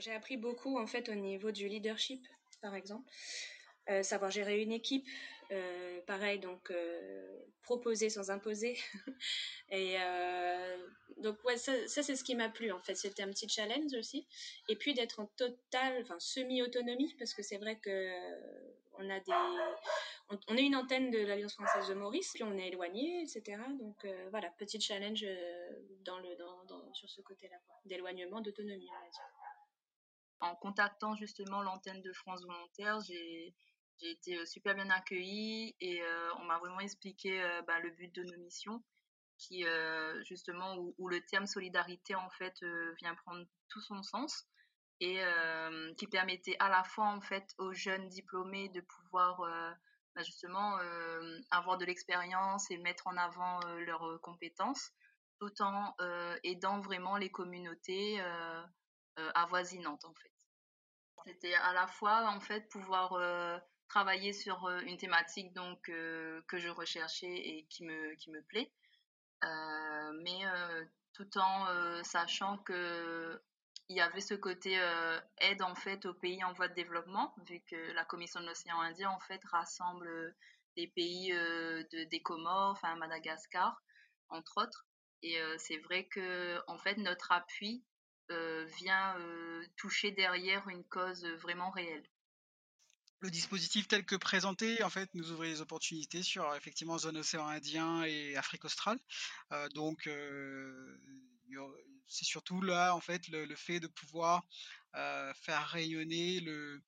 J'ai 0.00 0.12
appris 0.12 0.38
beaucoup 0.38 0.78
en 0.78 0.86
fait 0.86 1.10
au 1.10 1.14
niveau 1.14 1.50
du 1.50 1.68
leadership, 1.68 2.26
par 2.62 2.74
exemple, 2.74 3.10
euh, 3.90 4.02
savoir 4.02 4.30
gérer 4.30 4.62
une 4.62 4.72
équipe, 4.72 5.06
euh, 5.52 6.00
pareil 6.06 6.38
donc 6.38 6.70
euh, 6.70 7.40
proposer 7.62 8.10
sans 8.10 8.30
imposer. 8.30 8.78
Et 9.70 9.96
donc 11.18 11.36
ouais, 11.44 11.56
ça, 11.56 11.72
c'est 11.86 12.16
ce 12.16 12.24
qui 12.24 12.34
m'a 12.34 12.48
plu 12.48 12.72
en 12.72 12.80
fait. 12.80 12.94
C'était 12.94 13.22
un 13.22 13.28
petit 13.28 13.48
challenge 13.48 13.92
aussi. 13.98 14.26
Et 14.68 14.76
puis 14.76 14.94
d'être 14.94 15.20
en 15.20 15.26
total, 15.36 16.02
enfin 16.02 16.18
semi-autonomie 16.18 17.14
parce 17.18 17.34
que 17.34 17.42
c'est 17.42 17.58
vrai 17.58 17.78
que 17.78 18.10
on 19.02 19.08
a 19.08 19.20
des, 19.20 19.32
on, 20.48 20.56
est 20.56 20.62
une 20.62 20.76
antenne 20.76 21.10
de 21.10 21.18
l'Alliance 21.18 21.54
française 21.54 21.88
de 21.88 21.94
Maurice, 21.94 22.32
puis 22.34 22.42
on 22.42 22.56
est 22.58 22.68
éloigné, 22.68 23.22
etc. 23.22 23.62
Donc 23.78 24.06
voilà, 24.30 24.50
petit 24.58 24.80
challenge 24.80 25.24
dans 26.04 26.18
le, 26.18 26.36
dans, 26.36 26.92
sur 26.92 27.08
ce 27.08 27.22
côté-là, 27.22 27.56
d'éloignement, 27.86 28.40
d'autonomie, 28.40 28.88
on 28.90 29.04
va 29.04 29.10
dire 29.10 29.24
en 30.40 30.54
contactant 30.56 31.14
justement 31.14 31.62
l'antenne 31.62 32.00
de 32.02 32.12
France 32.12 32.42
Volontaire, 32.42 33.00
j'ai 33.00 33.54
été 34.08 34.38
euh, 34.38 34.46
super 34.46 34.74
bien 34.74 34.90
accueillie 34.90 35.74
et 35.80 36.02
on 36.38 36.44
m'a 36.44 36.58
vraiment 36.58 36.80
expliqué 36.80 37.40
bah, 37.66 37.78
le 37.80 37.90
but 37.90 38.14
de 38.14 38.22
nos 38.24 38.36
missions, 38.38 38.82
qui 39.38 39.64
justement 40.26 40.76
où, 40.76 41.08
le 41.08 41.20
terme 41.26 41.46
solidarité 41.46 42.14
en 42.14 42.30
fait 42.30 42.54
vient 42.98 43.14
prendre 43.14 43.44
tout 43.68 43.80
son 43.80 44.02
sens 44.02 44.46
et 45.00 45.20
qui 45.96 46.06
permettait 46.06 46.56
à 46.58 46.68
la 46.68 46.84
fois 46.84 47.06
en 47.06 47.20
fait 47.20 47.54
aux 47.58 47.72
jeunes 47.72 48.08
diplômés 48.08 48.68
de 48.70 48.80
pouvoir 48.80 49.40
bah, 50.14 50.22
justement 50.22 50.78
avoir 51.50 51.78
de 51.78 51.84
l'expérience 51.84 52.70
et 52.70 52.78
mettre 52.78 53.06
en 53.06 53.16
avant 53.16 53.60
leurs 53.86 54.20
compétences, 54.20 54.92
tout 55.40 55.62
en 55.62 55.94
aidant 56.44 56.80
vraiment 56.80 57.16
les 57.16 57.30
communautés 57.30 58.20
avoisinantes 59.16 60.04
en 60.04 60.14
fait. 60.14 60.32
C'était 61.26 61.54
à 61.54 61.72
la 61.74 61.86
fois 61.86 62.28
en 62.30 62.40
fait 62.40 62.68
pouvoir 62.68 63.12
travailler 63.90 64.32
sur 64.32 64.64
euh, 64.64 64.80
une 64.86 64.96
thématique 64.96 65.52
donc 65.52 65.88
euh, 65.90 66.40
que 66.48 66.58
je 66.58 66.68
recherchais 66.68 67.34
et 67.34 67.66
qui 67.68 67.84
me 67.84 68.14
qui 68.14 68.30
me 68.30 68.40
plaît, 68.42 68.70
mais 70.22 70.42
tout 71.12 71.38
en 71.38 72.02
sachant 72.04 72.58
que 72.58 73.40
il 73.88 73.96
y 73.96 74.00
avait 74.00 74.20
ce 74.20 74.34
côté 74.34 74.78
aide 75.38 75.62
en 75.62 75.74
fait 75.74 76.06
aux 76.06 76.14
pays 76.14 76.42
en 76.44 76.52
voie 76.52 76.68
de 76.68 76.74
développement, 76.74 77.34
vu 77.48 77.60
que 77.68 77.92
la 77.92 78.04
Commission 78.04 78.40
de 78.40 78.46
l'océan 78.46 78.80
Indien 78.80 79.10
en 79.10 79.20
fait 79.20 79.42
rassemble 79.44 80.34
des 80.76 80.86
pays 80.86 81.32
de, 81.32 82.04
des 82.04 82.22
Comores, 82.22 82.72
enfin 82.72 82.94
Madagascar, 82.96 83.82
entre 84.28 84.62
autres. 84.62 84.86
Et 85.22 85.38
c'est 85.58 85.78
vrai 85.78 86.06
que 86.06 86.60
en 86.68 86.78
fait 86.78 86.96
notre 86.98 87.32
appui 87.32 87.84
euh, 88.30 88.64
vient 88.78 89.18
euh, 89.18 89.64
toucher 89.76 90.12
derrière 90.12 90.68
une 90.68 90.84
cause 90.84 91.26
vraiment 91.42 91.70
réelle. 91.70 92.04
Le 93.20 93.30
dispositif 93.30 93.86
tel 93.86 94.04
que 94.04 94.16
présenté, 94.16 94.82
en 94.82 94.90
fait, 94.90 95.10
nous 95.14 95.30
ouvre 95.30 95.44
des 95.44 95.60
opportunités 95.60 96.22
sur 96.22 96.54
effectivement 96.54 96.98
zone 96.98 97.18
océan 97.18 97.46
Indien 97.46 98.02
et 98.04 98.36
Afrique 98.36 98.64
australe. 98.64 98.98
Euh, 99.52 99.68
donc, 99.70 100.08
c'est 102.08 102.24
surtout 102.24 102.62
là, 102.62 102.94
en 102.94 103.00
fait, 103.00 103.28
le, 103.28 103.54
fait 103.56 103.80
de 103.80 103.86
pouvoir 103.86 104.42
faire 105.34 105.66
rayonner 105.68 106.40
le, 106.40 106.82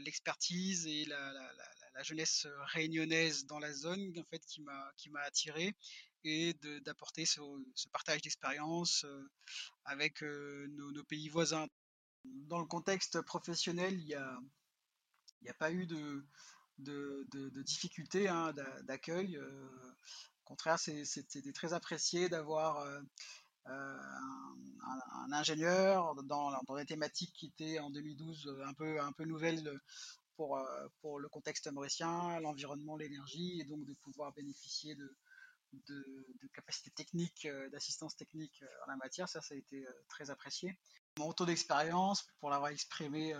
l'expertise 0.00 0.86
et 0.86 1.04
la, 1.06 2.02
jeunesse 2.02 2.46
réunionnaise 2.72 3.44
dans 3.44 3.58
la 3.58 3.74
zone 3.74 4.18
en 4.18 4.24
fait 4.24 4.42
qui 4.46 4.62
m'a 5.10 5.20
attiré 5.20 5.74
et 6.24 6.54
d'apporter 6.84 7.24
ce, 7.26 7.40
partage 7.92 8.22
d'expérience 8.22 9.04
euh, 9.04 9.30
avec 9.84 10.22
euh, 10.22 10.66
nos, 10.70 11.04
pays 11.04 11.28
voisins. 11.28 11.66
Dans 12.24 12.58
le 12.58 12.66
contexte 12.66 13.20
professionnel, 13.22 13.94
il 13.98 14.04
n'y 14.04 14.14
a, 14.14 14.38
a 15.48 15.54
pas 15.54 15.72
eu 15.72 15.86
de, 15.86 16.26
de, 16.78 17.62
difficultés 17.62 18.28
hein, 18.28 18.52
d'accueil. 18.82 19.36
Euh, 19.36 19.68
au 20.42 20.44
contraire, 20.44 20.78
c'était 20.78 21.52
très 21.52 21.72
apprécié 21.72 22.28
d'avoir 22.28 22.84
un, 23.66 25.32
ingénieur 25.32 26.14
dans, 26.24 26.50
dans 26.66 26.76
des 26.76 26.86
thématiques 26.86 27.32
qui 27.34 27.46
étaient 27.46 27.78
en 27.78 27.90
2012 27.90 28.58
un 28.64 28.74
peu, 28.74 29.00
un 29.00 29.12
peu 29.12 29.24
nouvelles 29.24 29.80
pour, 30.34 30.60
pour 31.00 31.20
le 31.20 31.28
contexte 31.28 31.70
mauricien, 31.70 32.40
l'environnement, 32.40 32.96
l'énergie, 32.96 33.60
et 33.60 33.64
donc 33.64 33.84
de 33.84 33.94
pouvoir 33.94 34.32
bénéficier 34.32 34.96
de, 34.96 35.16
de, 35.72 36.48
capacité 36.52 36.90
technique, 36.90 37.46
euh, 37.46 37.68
d'assistance 37.70 38.16
technique 38.16 38.62
euh, 38.62 38.84
en 38.84 38.90
la 38.90 38.96
matière. 38.96 39.28
Ça, 39.28 39.40
ça 39.40 39.54
a 39.54 39.56
été 39.56 39.86
euh, 39.86 39.92
très 40.08 40.30
apprécié. 40.30 40.76
Mon 41.18 41.28
retour 41.28 41.46
d'expérience, 41.46 42.26
pour 42.38 42.50
l'avoir 42.50 42.70
exprimé 42.70 43.34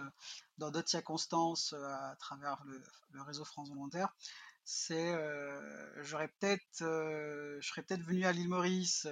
dans 0.59 0.73
d'autres 0.73 0.89
circonstances 0.89 1.73
à 1.73 2.17
travers 2.19 2.63
le, 2.65 3.23
réseau 3.23 3.45
France 3.45 3.69
Volontaire, 3.69 4.13
c'est 4.65 5.15
j'aurais 6.03 6.27
peut-être 6.27 6.81
je 6.81 7.61
serais 7.63 7.83
peut-être 7.83 8.03
venu 8.03 8.25
à 8.25 8.33
l'île 8.33 8.49
Maurice 8.49 9.07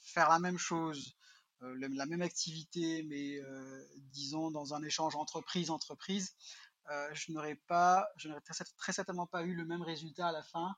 faire 0.00 0.28
la 0.28 0.40
même 0.40 0.58
chose 0.58 1.16
la 1.60 2.06
même 2.06 2.22
activité 2.22 3.04
mais 3.04 3.40
disons 4.10 4.50
dans 4.50 4.74
un 4.74 4.82
échange 4.82 5.14
entreprise 5.14 5.70
entreprise 5.70 6.34
je 7.12 7.30
n'aurais 7.30 7.54
pas 7.68 8.08
je 8.16 8.28
n'aurais 8.28 8.42
très, 8.76 8.92
certainement 8.92 9.28
pas 9.28 9.44
eu 9.44 9.54
le 9.54 9.64
même 9.64 9.82
résultat 9.82 10.26
à 10.26 10.32
la 10.32 10.42
fin 10.42 10.74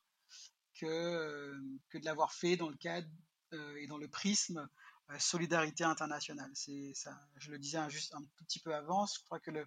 que, 0.74 0.86
euh, 0.86 1.60
que 1.90 1.98
de 1.98 2.04
l'avoir 2.04 2.32
fait 2.32 2.56
dans 2.56 2.68
le 2.68 2.76
cadre 2.76 3.08
euh, 3.52 3.76
et 3.76 3.86
dans 3.86 3.98
le 3.98 4.08
prisme 4.08 4.68
euh, 5.10 5.18
solidarité 5.18 5.84
internationale. 5.84 6.50
Ça, 6.94 7.18
je 7.36 7.50
le 7.50 7.58
disais 7.58 7.78
juste 7.90 8.14
un 8.14 8.22
tout 8.22 8.44
petit 8.44 8.60
peu 8.60 8.74
avant. 8.74 9.06
Je 9.06 9.22
crois 9.24 9.40
que 9.40 9.50
le, 9.50 9.66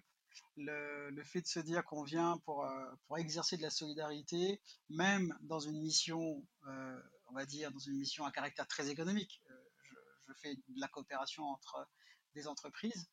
le, 0.56 1.24
fait 1.24 1.40
de 1.40 1.46
se 1.46 1.60
dire 1.60 1.84
qu'on 1.84 2.02
vient 2.02 2.38
pour, 2.44 2.68
pour 3.06 3.18
exercer 3.18 3.56
de 3.56 3.62
la 3.62 3.70
solidarité, 3.70 4.60
même 4.88 5.36
dans 5.42 5.60
une 5.60 5.80
mission, 5.80 6.46
on 6.64 7.32
va 7.34 7.46
dire, 7.46 7.70
dans 7.72 7.78
une 7.78 7.96
mission 7.96 8.24
à 8.24 8.30
caractère 8.30 8.66
très 8.66 8.88
économique. 8.88 9.42
Je, 10.26 10.32
fais 10.42 10.54
de 10.54 10.80
la 10.80 10.88
coopération 10.88 11.44
entre 11.44 11.88
des 12.34 12.46
entreprises, 12.46 13.08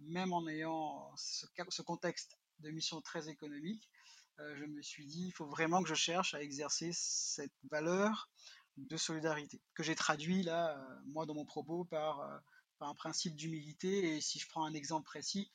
même 0.00 0.32
en 0.32 0.46
ayant 0.48 1.10
ce, 1.16 1.82
contexte 1.82 2.38
de 2.60 2.70
mission 2.70 3.00
très 3.00 3.28
économique, 3.28 3.90
je 4.38 4.64
me 4.64 4.82
suis 4.82 5.06
dit, 5.06 5.26
il 5.26 5.32
faut 5.32 5.46
vraiment 5.46 5.82
que 5.82 5.88
je 5.88 5.94
cherche 5.94 6.34
à 6.34 6.42
exercer 6.42 6.90
cette 6.92 7.52
valeur 7.70 8.28
de 8.76 8.96
solidarité, 8.96 9.60
que 9.74 9.82
j'ai 9.82 9.94
traduit 9.94 10.42
là, 10.42 10.78
euh, 10.78 11.00
moi, 11.06 11.26
dans 11.26 11.34
mon 11.34 11.44
propos, 11.44 11.84
par, 11.84 12.20
euh, 12.20 12.38
par 12.78 12.88
un 12.88 12.94
principe 12.94 13.34
d'humilité. 13.34 14.16
Et 14.16 14.20
si 14.20 14.38
je 14.38 14.48
prends 14.48 14.64
un 14.64 14.74
exemple 14.74 15.04
précis, 15.04 15.50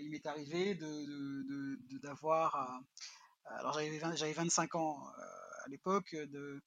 il 0.00 0.10
m'est 0.10 0.24
arrivé 0.26 0.78
d'avoir, 2.00 2.80
alors 3.46 3.80
j'avais 4.14 4.32
25 4.32 4.76
ans 4.76 5.04
à 5.64 5.68
l'époque, 5.68 6.14
de, 6.14 6.62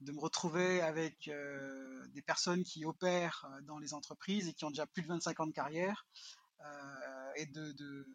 de 0.00 0.12
me 0.12 0.20
retrouver 0.20 0.80
avec 0.80 1.28
des 2.10 2.22
personnes 2.22 2.62
qui 2.62 2.84
opèrent 2.84 3.50
dans 3.62 3.78
les 3.78 3.94
entreprises 3.94 4.46
et 4.46 4.52
qui 4.52 4.64
ont 4.64 4.70
déjà 4.70 4.86
plus 4.86 5.02
de 5.02 5.08
25 5.08 5.40
ans 5.40 5.46
de 5.48 5.52
carrière, 5.52 6.06
et 7.34 7.46
de, 7.46 7.72
de 7.72 8.06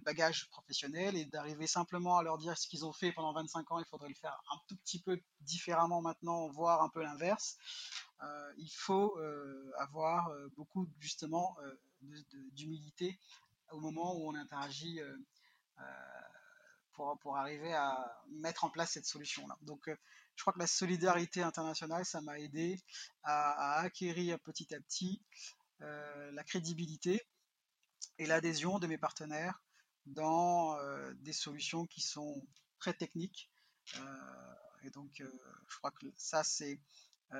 bagages 0.00 0.48
professionnels 0.50 1.16
et 1.16 1.24
d'arriver 1.24 1.66
simplement 1.66 2.18
à 2.18 2.22
leur 2.22 2.38
dire 2.38 2.56
ce 2.58 2.66
qu'ils 2.66 2.84
ont 2.84 2.92
fait 2.92 3.12
pendant 3.12 3.32
25 3.32 3.70
ans, 3.72 3.78
il 3.78 3.84
faudrait 3.86 4.08
le 4.08 4.14
faire 4.14 4.40
un 4.52 4.58
tout 4.66 4.76
petit 4.76 5.00
peu 5.00 5.20
différemment 5.40 6.02
maintenant, 6.02 6.48
voire 6.48 6.82
un 6.82 6.88
peu 6.88 7.02
l'inverse. 7.02 7.56
Euh, 8.22 8.52
il 8.58 8.70
faut 8.70 9.18
euh, 9.18 9.72
avoir 9.78 10.28
euh, 10.28 10.48
beaucoup 10.56 10.88
justement 10.98 11.56
d'humilité 12.52 13.18
au 13.70 13.80
moment 13.80 14.14
où 14.16 14.28
on 14.28 14.34
interagit 14.34 15.00
pour, 16.92 17.18
pour 17.20 17.36
arriver 17.36 17.72
à 17.72 18.22
mettre 18.28 18.64
en 18.64 18.70
place 18.70 18.92
cette 18.92 19.06
solution-là. 19.06 19.56
Donc 19.62 19.88
je 19.88 20.42
crois 20.42 20.52
que 20.52 20.58
la 20.58 20.66
solidarité 20.66 21.42
internationale, 21.42 22.04
ça 22.04 22.20
m'a 22.20 22.38
aidé 22.38 22.78
à, 23.22 23.80
acquérir 23.80 24.38
petit 24.40 24.74
à 24.74 24.80
petit 24.80 25.22
la 25.80 26.44
crédibilité 26.44 27.26
et 28.18 28.26
l'adhésion 28.26 28.78
de 28.78 28.86
mes 28.86 28.98
partenaires 28.98 29.63
dans 30.06 30.76
euh, 30.78 31.12
des 31.20 31.32
solutions 31.32 31.86
qui 31.86 32.00
sont 32.00 32.46
très 32.78 32.94
techniques. 32.94 33.50
Euh, 33.96 34.54
et 34.82 34.90
donc, 34.90 35.20
euh, 35.20 35.30
je 35.68 35.76
crois 35.78 35.90
que 35.90 36.06
ça, 36.16 36.44
c'est 36.44 36.80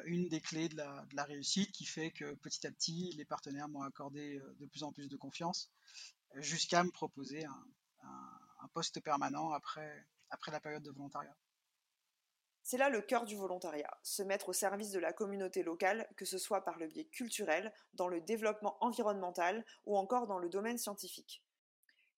une 0.07 0.29
des 0.29 0.41
clés 0.41 0.69
de 0.69 0.77
la, 0.77 1.25
réussite 1.25 1.71
qui 1.71 1.85
fait 1.85 2.11
que 2.11 2.35
petit 2.37 2.67
à 2.67 2.73
petit, 2.73 3.13
les 3.17 3.25
partenaires 3.25 3.69
m'ont 3.69 3.83
accordé 3.83 4.41
de 4.59 4.67
plus 4.67 4.83
en 4.83 4.91
plus 4.91 5.09
de 5.09 5.17
confiance 5.17 5.71
jusqu'à 6.37 6.83
me 6.83 6.91
proposer 6.91 7.45
un, 7.45 8.69
poste 8.73 8.99
permanent 9.01 9.53
après, 9.53 10.05
après 10.31 10.51
la 10.51 10.59
période 10.59 10.83
de 10.83 10.91
volontariat. 10.91 11.37
C'est 12.65 12.79
là 12.79 12.89
le 12.89 13.03
cœur 13.03 13.25
du 13.25 13.37
volontariat, 13.37 14.01
se 14.03 14.23
mettre 14.23 14.49
au 14.49 14.53
service 14.55 14.91
de 14.91 14.99
la 14.99 15.13
communauté 15.13 15.63
locale, 15.63 16.09
que 16.17 16.25
ce 16.25 16.39
soit 16.39 16.65
par 16.65 16.79
le 16.79 16.89
biais 16.89 17.05
culturel, 17.05 17.73
dans 17.93 18.09
le 18.09 18.23
développement 18.23 18.83
environnemental 18.83 19.65
ou 19.85 19.97
encore 19.99 20.27
dans 20.27 20.39
le 20.39 20.49
domaine 20.49 20.79
scientifique. 20.79 21.44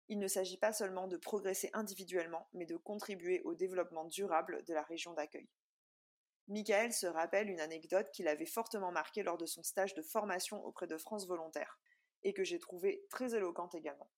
Il 0.08 0.18
ne 0.18 0.28
s'agit 0.28 0.58
pas 0.58 0.72
seulement 0.72 1.08
de 1.08 1.16
progresser 1.16 1.70
individuellement, 1.72 2.48
mais 2.52 2.66
de 2.66 2.76
contribuer 2.76 3.42
au 3.42 3.54
développement 3.54 4.04
durable 4.04 4.64
de 4.64 4.74
la 4.74 4.82
région 4.82 5.14
d'accueil. 5.14 5.48
Michael 6.48 6.92
se 6.92 7.06
rappelle 7.06 7.50
une 7.50 7.60
anecdote 7.60 8.08
qui 8.12 8.22
l'avait 8.22 8.46
fortement 8.46 8.92
marqué 8.92 9.24
lors 9.24 9.36
de 9.36 9.46
son 9.46 9.64
stage 9.64 9.94
de 9.94 10.02
formation 10.02 10.64
auprès 10.64 10.86
de 10.86 10.96
France 10.96 11.26
Volontaire, 11.26 11.80
et 12.22 12.32
que 12.32 12.44
j'ai 12.44 12.60
trouvé 12.60 13.04
très 13.10 13.34
éloquente 13.34 13.74
également. 13.74 14.08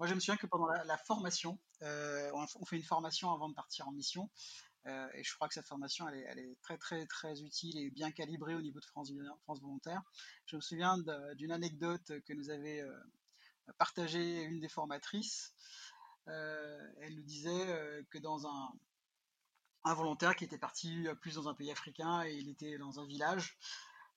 Moi, 0.00 0.08
je 0.08 0.14
me 0.14 0.18
souviens 0.18 0.36
que 0.36 0.46
pendant 0.46 0.66
la, 0.66 0.98
formation, 0.98 1.56
euh, 1.82 2.32
on 2.32 2.64
fait 2.64 2.76
une 2.76 2.82
formation 2.82 3.32
avant 3.32 3.48
de 3.48 3.54
partir 3.54 3.86
en 3.86 3.92
mission, 3.92 4.28
euh, 4.86 5.08
et 5.14 5.22
je 5.22 5.34
crois 5.34 5.48
que 5.48 5.54
cette 5.54 5.66
formation, 5.66 6.08
elle 6.08 6.38
est, 6.38 6.56
très, 6.62 6.78
très, 6.78 7.06
très 7.06 7.42
utile 7.42 7.78
et 7.78 7.90
bien 7.90 8.10
calibrée 8.10 8.54
au 8.54 8.62
niveau 8.62 8.80
de 8.80 8.84
France, 8.84 9.12
France 9.42 9.60
Volontaire. 9.60 10.02
Je 10.46 10.56
me 10.56 10.60
souviens 10.60 10.96
d'une 11.36 11.52
anecdote 11.52 12.12
que 12.24 12.32
nous 12.32 12.50
avait 12.50 12.80
euh, 12.80 12.96
partagée 13.78 14.42
une 14.42 14.60
des 14.60 14.68
formatrices. 14.68 15.54
Euh, 16.28 16.92
elle 17.00 17.14
nous 17.14 17.22
disait 17.22 18.04
que 18.10 18.18
dans 18.18 18.46
un, 18.46 18.72
un 19.84 19.94
volontaire 19.94 20.36
qui 20.36 20.44
était 20.44 20.58
parti 20.58 21.06
plus 21.20 21.34
dans 21.34 21.48
un 21.48 21.54
pays 21.54 21.70
africain 21.70 22.24
et 22.24 22.34
il 22.34 22.48
était 22.48 22.78
dans 22.78 23.00
un 23.00 23.06
village, 23.06 23.58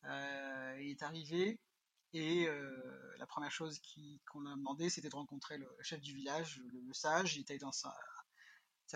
il 0.03 0.89
est 0.89 1.03
arrivé 1.03 1.59
et 2.13 2.47
la 3.17 3.25
première 3.25 3.51
chose 3.51 3.79
qu'on 4.31 4.45
a 4.45 4.55
demandé, 4.55 4.89
c'était 4.89 5.09
de 5.09 5.15
rencontrer 5.15 5.57
le 5.57 5.69
chef 5.81 6.01
du 6.01 6.13
village, 6.13 6.61
le, 6.73 6.93
sage. 6.93 7.35
Il 7.35 7.41
était 7.41 7.57
dans 7.57 7.71
sa, 7.71 7.95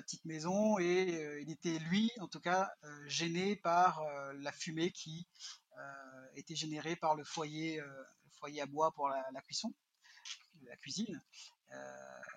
petite 0.02 0.26
maison 0.26 0.78
et 0.78 1.24
euh, 1.24 1.42
il 1.42 1.50
était 1.50 1.80
lui 1.80 2.12
en 2.20 2.28
tout 2.28 2.42
cas 2.42 2.70
euh, 2.84 3.08
gêné 3.08 3.56
par 3.56 4.02
euh, 4.02 4.34
la 4.40 4.52
fumée 4.52 4.92
qui 4.92 5.26
était 6.36 6.56
générée 6.56 6.98
par 6.98 7.16
le 7.16 7.24
foyer, 7.24 7.82
foyer 8.40 8.62
à 8.62 8.66
bois 8.66 8.92
pour 8.94 9.10
la, 9.10 9.42
cuisson, 9.42 9.74
la 10.70 10.78
cuisine. 10.78 11.22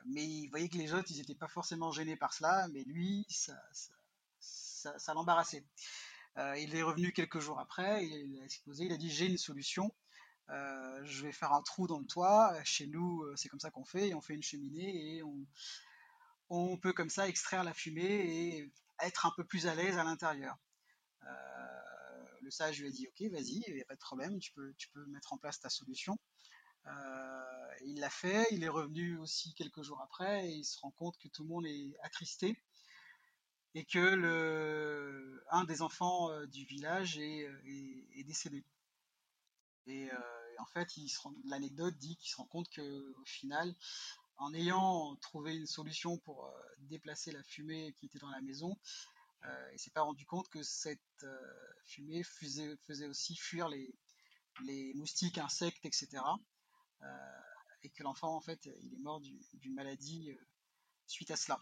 mais 0.07 0.25
il 0.25 0.49
voyait 0.49 0.69
que 0.69 0.79
les 0.79 0.93
autres 0.95 1.11
ils 1.11 1.19
n'étaient 1.19 1.35
pas 1.35 1.49
forcément 1.49 1.93
gênés 1.93 2.17
par 2.17 2.33
cela, 2.33 2.69
mais 2.69 2.83
lui 2.85 3.27
ça, 3.29 3.61
ça, 4.41 5.15
l'embarrassait. 5.15 5.65
il 6.37 6.75
est 6.75 6.83
revenu 6.83 7.13
quelques 7.13 7.41
jours 7.41 7.59
après, 7.59 8.07
il 8.07 8.41
a 8.41 8.45
exposé, 8.45 8.85
il 8.85 8.93
a 8.93 8.97
dit 8.97 9.11
j'ai 9.11 9.27
une 9.27 9.39
solution. 9.39 9.93
je 10.49 11.23
vais 11.23 11.33
faire 11.33 11.53
un 11.53 11.63
trou 11.63 11.87
dans 11.87 11.99
le 11.99 12.07
toit. 12.07 12.55
Chez 12.65 12.87
nous, 12.87 13.25
c'est 13.37 13.49
comme 13.49 13.61
ça 13.61 13.71
qu'on 13.71 13.85
fait. 13.85 14.15
on 14.15 14.21
fait 14.21 14.35
une 14.35 14.43
cheminée 14.43 15.17
et 15.17 15.23
on, 16.51 16.77
peut 16.79 16.93
comme 16.93 17.11
ça 17.11 17.29
extraire 17.29 17.65
la 17.65 17.75
fumée 17.75 18.03
et 18.03 18.73
être 19.01 19.27
un 19.27 19.33
peu 19.37 19.45
plus 19.45 19.67
à 19.67 19.75
l'aise 19.75 19.99
à 19.99 20.05
l'intérieur. 20.05 20.57
Euh, 21.25 21.29
le 22.43 22.51
sage 22.51 22.81
lui 22.81 22.89
a 22.89 22.91
dit 22.91 23.07
ok 23.09 23.31
vas-y, 23.33 23.63
il 23.67 23.75
n'y 23.75 23.83
a 23.83 23.85
pas 23.85 23.95
de 23.95 24.01
problème, 24.01 24.39
tu 24.39 24.53
peux, 24.53 24.73
tu 24.79 24.89
peux 24.91 25.05
mettre 25.07 25.33
en 25.33 25.39
place 25.39 25.61
ta 25.61 25.69
solution. 25.69 26.19
Euh, 26.87 27.75
il 27.85 28.01
l'a 28.01 28.11
fait, 28.11 28.47
il 28.51 28.65
est 28.65 28.69
revenu 28.69 29.19
aussi 29.19 29.55
quelques 29.55 29.83
jours 29.83 30.01
après 30.01 30.49
et 30.49 30.53
il 30.53 30.65
se 30.65 30.79
rend 30.81 30.91
compte 30.91 31.19
que 31.19 31.29
tout 31.29 31.43
le 31.43 31.49
monde 31.49 31.67
est 31.67 31.97
attristé 32.03 32.57
et 33.75 33.85
que 33.85 35.43
un 35.51 35.65
des 35.65 35.83
enfants 35.83 36.31
euh, 36.31 36.47
du 36.47 36.65
village 36.65 37.19
est, 37.19 38.25
décédé. 38.25 38.65
Et, 39.87 40.11
en 40.59 40.67
fait, 40.67 40.89
l'anecdote 41.45 41.97
dit 41.97 42.17
qu'il 42.17 42.31
se 42.31 42.37
rend 42.37 42.47
compte 42.47 42.69
qu'au 42.75 43.25
final, 43.25 43.75
en 44.39 44.55
ayant 44.55 45.17
trouvé 45.17 45.57
une 45.57 45.67
solution 45.67 46.17
pour 46.19 46.47
euh, 46.47 46.51
déplacer 46.79 47.33
la 47.33 47.43
fumée 47.43 47.93
qui 47.99 48.07
était 48.07 48.19
dans 48.19 48.31
la 48.31 48.41
maison, 48.41 48.77
euh, 49.45 49.71
il 49.73 49.79
s'est 49.79 49.91
pas 49.91 50.03
rendu 50.03 50.25
compte 50.27 50.49
que 50.49 50.63
cette 50.63 51.01
euh, 51.25 51.39
fumée 51.85 52.23
faisait, 52.23 53.07
aussi 53.07 53.37
fuir 53.37 53.69
les, 53.69 54.93
moustiques, 54.95 55.39
insectes, 55.39 55.85
etc. 55.85 56.23
et 57.83 57.91
que 57.91 58.03
l'enfant, 58.03 58.35
en 58.35 58.41
fait, 58.41 58.69
il 58.83 58.95
est 58.95 58.99
mort 58.99 59.21
d'une 59.21 59.75
maladie 59.75 60.37
suite 61.07 61.31
à 61.31 61.37
cela. 61.37 61.61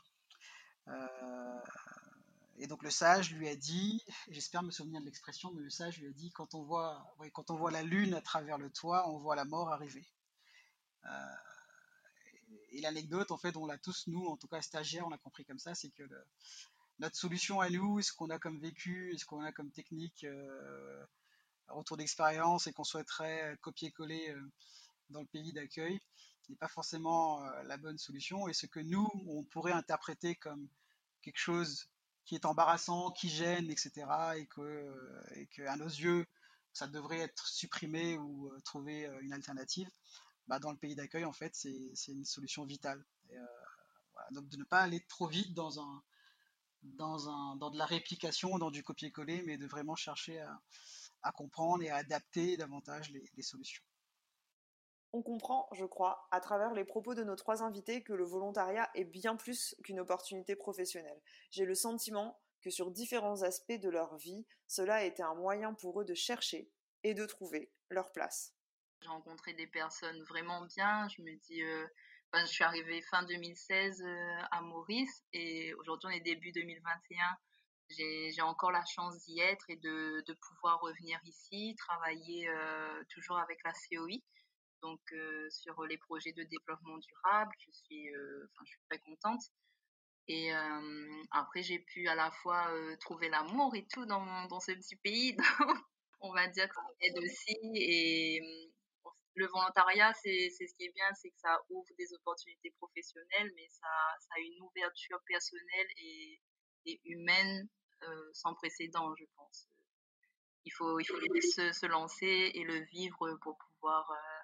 et 2.59 2.67
donc 2.67 2.83
le 2.83 2.91
sage 2.91 3.33
lui 3.33 3.49
a 3.49 3.57
dit, 3.57 4.03
j'espère 4.29 4.63
me 4.63 4.71
souvenir 4.71 5.01
de 5.01 5.07
l'expression, 5.07 5.53
mais 5.53 5.63
le 5.63 5.71
sage 5.71 5.99
lui 5.99 6.09
a 6.09 6.13
dit 6.13 6.31
quand 6.33 6.55
on 6.55 6.63
voit, 6.63 7.15
quand 7.33 7.51
on 7.51 7.57
voit 7.57 7.71
la 7.71 7.83
lune 7.83 8.15
à 8.15 8.23
travers 8.23 8.59
le 8.59 8.71
toit, 8.71 9.09
on 9.09 9.19
voit 9.19 9.37
la 9.37 9.45
mort 9.45 9.71
arriver 9.73 10.07
et 12.71 12.81
l'anecdote, 12.81 13.31
en 13.31 13.39
fait, 13.39 13.57
on 13.57 13.67
l'a 13.67 13.79
tous, 13.79 14.07
nous, 14.07 14.27
en 14.27 14.37
tout 14.37 14.49
cas 14.49 14.61
stagiaires, 14.61 15.07
on 15.07 15.11
l'a 15.11 15.19
compris 15.19 15.45
comme 15.45 15.59
ça, 15.59 15.75
c'est 15.75 15.91
que 15.91 16.03
notre 16.99 17.17
solution 17.17 17.61
à 17.61 17.71
nous, 17.71 18.03
ce 18.03 18.13
qu'on 18.13 18.31
a 18.31 18.39
comme 18.39 18.59
vécu, 18.59 19.15
ce 19.19 19.25
qu'on 19.25 19.43
a 19.43 19.53
comme 19.53 19.71
technique, 19.71 20.25
euh, 20.25 21.05
retour 21.69 21.97
d'expérience 21.97 22.67
et 22.67 22.73
qu'on 22.73 22.85
souhaiterait 22.85 23.57
copier-coller 23.61 24.31
euh, 24.31 24.53
dans 25.11 25.21
le 25.21 25.27
pays 25.27 25.53
d'accueil, 25.53 26.01
n'est 26.49 26.57
pas 26.57 26.69
forcément 26.69 27.43
euh, 27.45 27.63
la 27.65 27.77
bonne 27.77 27.99
solution. 27.99 28.49
Et 28.49 28.53
ce 28.53 28.67
que 28.67 28.81
nous, 28.81 29.09
on 29.27 29.43
pourrait 29.45 29.73
interpréter 29.73 30.37
comme 30.37 30.69
quelque 31.23 31.39
chose 31.39 31.89
qui 32.25 32.35
est 32.35 32.45
embarrassant, 32.45 33.11
qui 33.13 33.29
gêne, 33.29 33.71
etc., 33.71 33.93
et 34.37 34.47
que, 34.47 35.23
et 35.37 35.47
que 35.47 35.63
à 35.63 35.77
nos 35.77 35.87
yeux, 35.87 36.27
ça 36.73 36.87
devrait 36.87 37.21
être 37.21 37.47
supprimé 37.47 38.19
ou 38.19 38.53
trouver 38.65 39.09
une 39.23 39.33
alternative 39.33 39.89
bah, 40.49 40.59
dans 40.59 40.71
le 40.71 40.77
pays 40.77 40.95
d'accueil, 40.95 41.25
en 41.25 41.33
fait, 41.33 41.55
c'est 41.55 42.13
une 42.13 42.25
solution 42.25 42.65
vitale. 42.65 43.05
Euh, 43.33 43.47
Donc 44.31 44.49
de 44.49 44.57
ne 44.57 44.65
pas 44.65 44.81
aller 44.81 45.01
trop 45.09 45.27
vite 45.27 45.55
dans, 45.55 45.81
un, 45.81 46.03
dans, 46.83 47.29
un, 47.29 47.57
dans 47.57 47.71
de 47.71 47.79
la 47.79 47.87
réplication, 47.87 48.59
dans 48.59 48.71
du 48.71 48.83
copier-coller, 48.83 49.43
mais 49.43 49.59
de 49.59 49.67
vraiment 49.67 49.97
chercher 49.97 50.41
à, 51.23 51.33
comprendre 51.33 51.83
et 51.83 51.91
à 51.91 51.97
adapter 51.97 52.57
davantage 52.57 53.11
les 53.11 53.43
solutions. 53.43 53.83
On 55.17 55.23
comprend, 55.23 55.67
je 55.73 55.87
crois, 55.87 56.29
à 56.31 56.41
travers 56.41 56.75
les 56.75 56.85
propos 56.85 57.15
de 57.15 57.25
nos 57.25 57.37
trois 57.37 57.63
invités, 57.63 58.03
que 58.03 58.13
le 58.13 58.25
volontariat 58.25 58.91
est 58.95 59.07
bien 59.07 59.35
plus 59.35 59.75
qu'une 59.83 59.99
opportunité 59.99 60.57
professionnelle. 60.57 61.19
J'ai 61.51 61.65
le 61.65 61.75
sentiment 61.75 62.39
que 62.61 62.69
sur 62.69 62.91
différents 62.91 63.41
aspects 63.41 63.81
de 63.81 63.89
leur 63.89 64.19
vie, 64.19 64.45
cela 64.67 64.97
a 64.97 65.05
été 65.05 65.23
un 65.23 65.35
moyen 65.35 65.73
pour 65.73 65.99
eux 65.99 66.05
de 66.05 66.13
chercher 66.13 66.71
et 67.03 67.15
de 67.15 67.25
trouver 67.25 67.73
leur 67.89 68.13
place. 68.13 68.53
J'ai 69.01 69.09
rencontré 69.09 69.55
des 69.55 69.67
personnes 69.67 70.23
vraiment 70.25 70.67
bien. 70.67 71.09
Je 71.09 71.23
me 71.23 71.35
dis, 71.47 71.63
euh, 71.63 71.87
je 72.35 72.45
suis 72.45 72.65
arrivée 72.65 73.01
fin 73.01 73.23
2016 73.23 74.03
euh, 74.03 74.43
à 74.51 74.61
Maurice 74.61 75.25
et 75.33 75.73
aujourd'hui 75.73 76.09
on 76.09 76.15
est 76.15 76.21
début 76.21 76.53
2021. 76.53 77.25
J'ai 77.89 78.43
encore 78.43 78.71
la 78.71 78.85
chance 78.85 79.17
d'y 79.25 79.41
être 79.41 79.65
et 79.71 79.77
de, 79.77 80.23
pouvoir 80.47 80.79
revenir 80.83 81.19
ici, 81.25 81.75
travailler 81.79 82.51
euh, 82.51 83.03
toujours 83.09 83.39
avec 83.39 83.59
la 83.65 83.73
COI, 83.73 84.19
donc 84.83 85.01
sur 85.51 85.83
les 85.85 85.99
projets 85.99 86.33
de 86.33 86.43
développement 86.45 86.99
durable. 86.99 87.53
Je 87.59 87.73
suis, 87.73 88.09
enfin, 88.11 88.65
je 88.65 88.71
suis 88.71 88.83
très 88.91 88.99
contente. 89.01 89.43
Et 90.29 90.51
après, 91.31 91.63
j'ai 91.63 91.79
pu 91.79 92.09
à 92.09 92.15
la 92.15 92.31
fois 92.31 92.71
trouver 93.01 93.29
l'amour 93.29 93.75
et 93.75 93.87
tout 93.87 94.07
dans, 94.07 94.47
dans 94.49 94.61
ce 94.61 94.73
petit 94.73 94.97
pays. 94.97 95.37
on 96.21 96.33
va 96.33 96.47
dire 96.49 96.69
que 96.69 96.75
ça 96.75 96.83
aide 97.01 97.19
aussi. 97.19 97.57
Et 97.75 98.41
le 99.35 99.47
volontariat, 99.47 100.13
c'est 100.15 100.49
ce 100.51 100.75
qui 100.77 100.85
est 100.85 100.95
bien, 100.95 101.13
c'est 101.15 101.31
que 101.31 101.39
ça 101.39 101.59
ouvre 101.71 101.89
des 101.99 102.13
opportunités 102.15 102.71
professionnelles, 102.79 103.53
mais 103.55 103.69
ça, 103.69 103.89
ça 104.21 104.29
a 104.37 104.41
une 104.41 104.61
ouverture 104.63 105.21
personnelle 105.27 105.89
et, 105.99 106.41
et 106.87 107.01
humaine 107.05 107.69
euh, 108.03 108.31
sans 108.33 108.55
précédent, 108.55 109.15
je 109.17 109.25
pense. 109.37 109.69
Il 110.65 110.73
faut, 110.73 110.99
il 110.99 111.05
faut 111.05 111.21
se, 111.21 111.73
se, 111.73 111.87
lancer 111.87 112.51
et 112.55 112.65
le 112.65 112.81
vivre 112.87 113.39
pour 113.43 113.57
pouvoir 113.59 114.11
euh, 114.11 114.36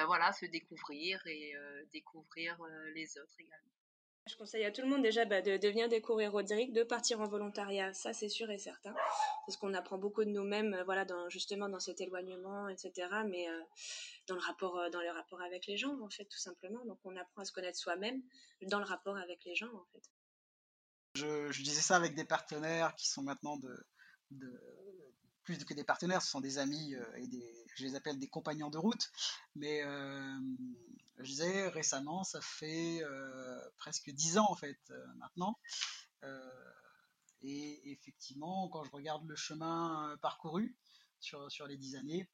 ben 0.00 0.06
voilà, 0.06 0.32
se 0.32 0.46
découvrir 0.46 1.20
et 1.26 1.54
euh, 1.54 1.84
découvrir 1.92 2.58
les 2.94 3.18
autres 3.18 3.34
également. 3.38 3.70
Je 4.30 4.36
conseille 4.36 4.64
à 4.64 4.70
tout 4.70 4.82
le 4.82 4.88
monde 4.88 5.02
déjà 5.02 5.24
bah, 5.24 5.42
de, 5.42 5.56
de, 5.56 5.68
venir 5.68 5.88
découvrir 5.88 6.30
Roderick, 6.30 6.72
de 6.72 6.84
partir 6.84 7.20
en 7.20 7.26
volontariat, 7.26 7.92
ça 7.94 8.12
c'est 8.12 8.28
sûr 8.28 8.50
et 8.50 8.58
certain, 8.58 8.94
parce 9.46 9.56
qu'on 9.56 9.74
apprend 9.74 9.98
beaucoup 9.98 10.24
de 10.24 10.30
nous-mêmes, 10.30 10.74
euh, 10.74 10.84
voilà, 10.84 11.04
dans, 11.04 11.28
justement 11.30 11.68
dans 11.68 11.80
cet 11.80 12.00
éloignement, 12.00 12.68
etc. 12.68 13.08
Mais 13.26 13.48
euh, 13.48 13.60
dans 14.26 14.34
le 14.34 14.40
rapport, 14.40 14.78
euh, 14.78 14.90
dans 14.90 15.00
le 15.00 15.10
rapport 15.10 15.40
avec 15.42 15.66
les 15.66 15.76
gens, 15.76 15.98
en 16.00 16.10
fait, 16.10 16.26
tout 16.26 16.38
simplement. 16.38 16.84
Donc 16.84 16.98
on 17.04 17.16
apprend 17.16 17.42
à 17.42 17.44
se 17.44 17.52
connaître 17.52 17.78
soi-même 17.78 18.22
dans 18.62 18.78
le 18.78 18.84
rapport 18.84 19.16
avec 19.16 19.44
les 19.44 19.54
gens, 19.54 19.72
en 19.74 19.84
fait. 19.92 20.02
Je, 21.16 21.50
je 21.50 21.62
disais 21.62 21.80
ça 21.80 21.96
avec 21.96 22.14
des 22.14 22.24
partenaires 22.24 22.94
qui 22.94 23.08
sont 23.08 23.22
maintenant 23.22 23.56
de, 23.56 23.74
de 24.30 24.60
plus 25.56 25.64
que 25.64 25.74
des 25.74 25.84
partenaires, 25.84 26.22
ce 26.22 26.30
sont 26.30 26.40
des 26.40 26.58
amis 26.58 26.94
et 27.16 27.26
des, 27.26 27.66
je 27.76 27.84
les 27.84 27.94
appelle 27.94 28.18
des 28.18 28.28
compagnons 28.28 28.70
de 28.70 28.78
route. 28.78 29.10
Mais 29.56 29.82
je 31.22 31.26
disais 31.26 31.68
récemment, 31.68 32.24
ça 32.24 32.40
fait 32.40 33.02
euh, 33.02 33.60
presque 33.76 34.10
dix 34.10 34.38
ans 34.38 34.46
en 34.48 34.56
fait 34.56 34.78
euh, 34.90 35.06
maintenant. 35.16 35.58
Euh, 36.24 36.72
et 37.42 37.92
effectivement, 37.92 38.68
quand 38.68 38.84
je 38.84 38.90
regarde 38.90 39.26
le 39.26 39.36
chemin 39.36 40.16
parcouru, 40.20 40.76
sur, 41.20 41.50
sur 41.50 41.66
les 41.66 41.76
dix 41.76 41.96
années, 41.96 42.28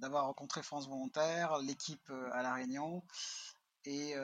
d'avoir 0.00 0.26
rencontré 0.26 0.62
France 0.62 0.86
Volontaire, 0.86 1.58
l'équipe 1.58 2.10
à 2.32 2.42
La 2.42 2.52
Réunion, 2.52 3.02
et 3.84 4.14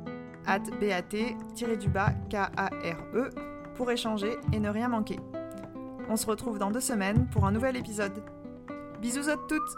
at 0.47 0.61
bat-du-bas 0.81 2.13
K-A-R-E, 2.31 3.31
pour 3.75 3.91
échanger 3.91 4.37
et 4.53 4.61
ne 4.61 4.69
rien 4.69 4.89
manquer. 4.89 5.19
On 6.09 6.15
se 6.15 6.27
retrouve 6.27 6.61
dans 6.61 6.71
deux 6.71 6.79
semaines 6.79 7.27
pour 7.33 7.45
un 7.45 7.51
nouvel 7.51 7.77
épisode. 7.77 8.23
Bisous 9.03 9.29
à 9.29 9.37
toutes 9.49 9.77